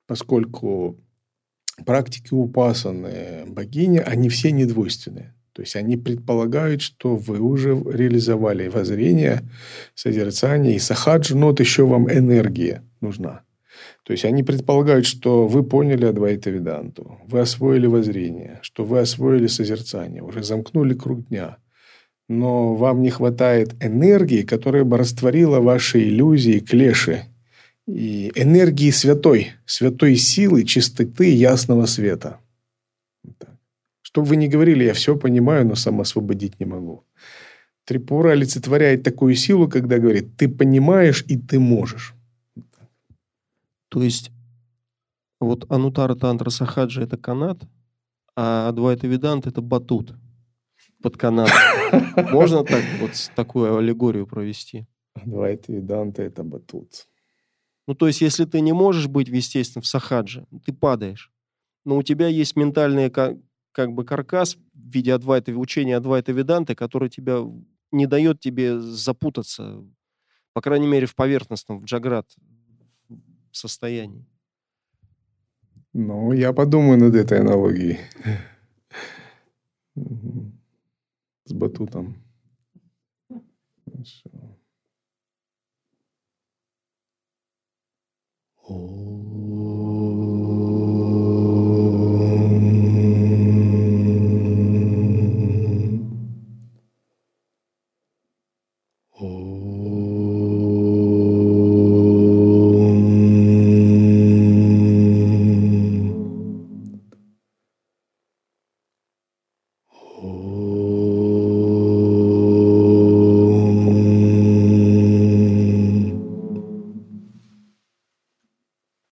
поскольку 0.07 0.99
практики 1.85 2.33
упасаны 2.33 3.45
богини, 3.47 3.99
они 3.99 4.31
все 4.31 4.53
недвойственные. 4.53 5.36
То 5.57 5.63
есть 5.63 5.75
они 5.75 5.97
предполагают, 5.97 6.83
что 6.83 7.17
вы 7.17 7.41
уже 7.41 7.71
реализовали 7.71 8.69
воззрение, 8.69 9.41
созерцание 9.95 10.77
и 10.77 10.79
сахаджа, 10.79 11.35
но 11.35 11.47
вот 11.47 11.61
еще 11.61 11.87
вам 11.87 12.13
энергия 12.13 12.83
нужна. 13.01 13.41
То 14.05 14.13
есть 14.13 14.27
они 14.27 14.43
предполагают, 14.43 15.07
что 15.07 15.49
вы 15.49 15.65
поняли 15.65 16.05
Адвайта 16.05 16.51
Веданту, 16.51 17.19
вы 17.27 17.41
освоили 17.41 17.87
воззрение, 17.87 18.59
что 18.63 18.85
вы 18.85 19.01
освоили 19.01 19.47
созерцание, 19.47 20.23
уже 20.23 20.43
замкнули 20.43 20.95
круг 20.95 21.27
дня– 21.27 21.57
но 22.29 22.75
вам 22.75 23.03
не 23.03 23.11
хватает 23.11 23.75
энергии, 23.81 24.43
которая 24.43 24.85
бы 24.85 24.99
растворила 24.99 25.61
ваши 25.61 26.03
иллюзии, 26.03 26.59
клеши. 26.59 27.25
И 27.87 28.33
энергии 28.35 28.91
святой, 28.91 29.53
святой 29.65 30.17
силы, 30.17 30.65
чистоты, 30.65 31.33
ясного 31.33 31.87
света. 31.87 32.41
Что 34.17 34.23
бы 34.23 34.29
вы 34.29 34.37
ни 34.37 34.47
говорили, 34.47 34.85
я 34.85 34.95
все 34.95 35.15
понимаю, 35.15 35.67
но 35.67 35.75
сам 35.75 36.01
освободить 36.01 36.59
не 36.59 36.65
могу. 36.65 37.05
Трипура 37.85 38.31
олицетворяет 38.31 39.03
такую 39.03 39.35
силу, 39.35 39.69
когда 39.69 39.99
говорит, 39.99 40.39
ты 40.39 40.49
понимаешь 40.49 41.23
и 41.29 41.37
ты 41.37 41.59
можешь. 41.59 42.15
То 43.91 44.03
есть, 44.03 44.31
вот 45.39 45.71
Анутара 45.71 46.15
Тантра 46.15 46.49
Сахаджа– 46.49 47.03
это 47.03 47.19
канат, 47.19 47.59
а 48.35 48.69
Адвайта 48.71 49.07
Видант– 49.07 49.47
это 49.49 49.61
батут– 49.61 50.15
под 51.03 51.19
канат. 51.19 51.51
Можно 52.33 52.65
так 52.65 52.85
вот 52.99 53.11
такую 53.35 53.77
аллегорию 53.77 54.27
провести? 54.27 54.87
Адвайта 55.13 55.75
Веданта– 55.75 56.23
это 56.25 56.43
батут. 56.43 57.07
Ну, 57.87 57.95
то 57.95 58.07
есть, 58.07 58.23
если 58.23 58.47
ты 58.47 58.63
не 58.63 58.73
можешь 58.73 59.09
быть, 59.09 59.29
естественно, 59.29 59.83
в 59.83 59.87
сахадже, 59.87 60.47
ты 60.65 60.73
падаешь. 60.73 61.31
Но 61.85 61.99
у 61.99 62.03
тебя 62.03 62.29
есть 62.29 62.57
ментальный 62.57 63.05
как, 63.77 63.93
бы 63.93 64.07
каркас 64.07 64.57
в 64.57 64.91
виде 64.91 65.13
адвайта, 65.13 65.53
учения 65.53 65.99
адвайта 65.99 66.33
Веданты, 66.33 66.75
который 66.75 67.11
тебя 67.11 67.41
не 67.93 68.07
дает 68.07 68.41
тебе 68.41 68.81
запутаться, 68.81 69.85
по 70.55 70.63
крайней 70.63 70.87
мере, 70.87 71.07
в 71.07 71.15
поверхностном, 71.15 71.81
в 71.81 71.85
джаград 71.85 72.27
состоянии. 73.53 74.25
Ну, 75.93 76.33
я 76.33 76.55
подумаю 76.55 76.99
над 76.99 77.15
этой 77.15 77.41
аналогией 77.41 77.99
с 81.45 81.53
батутом. 81.53 82.17
Хорошо. 83.85 84.57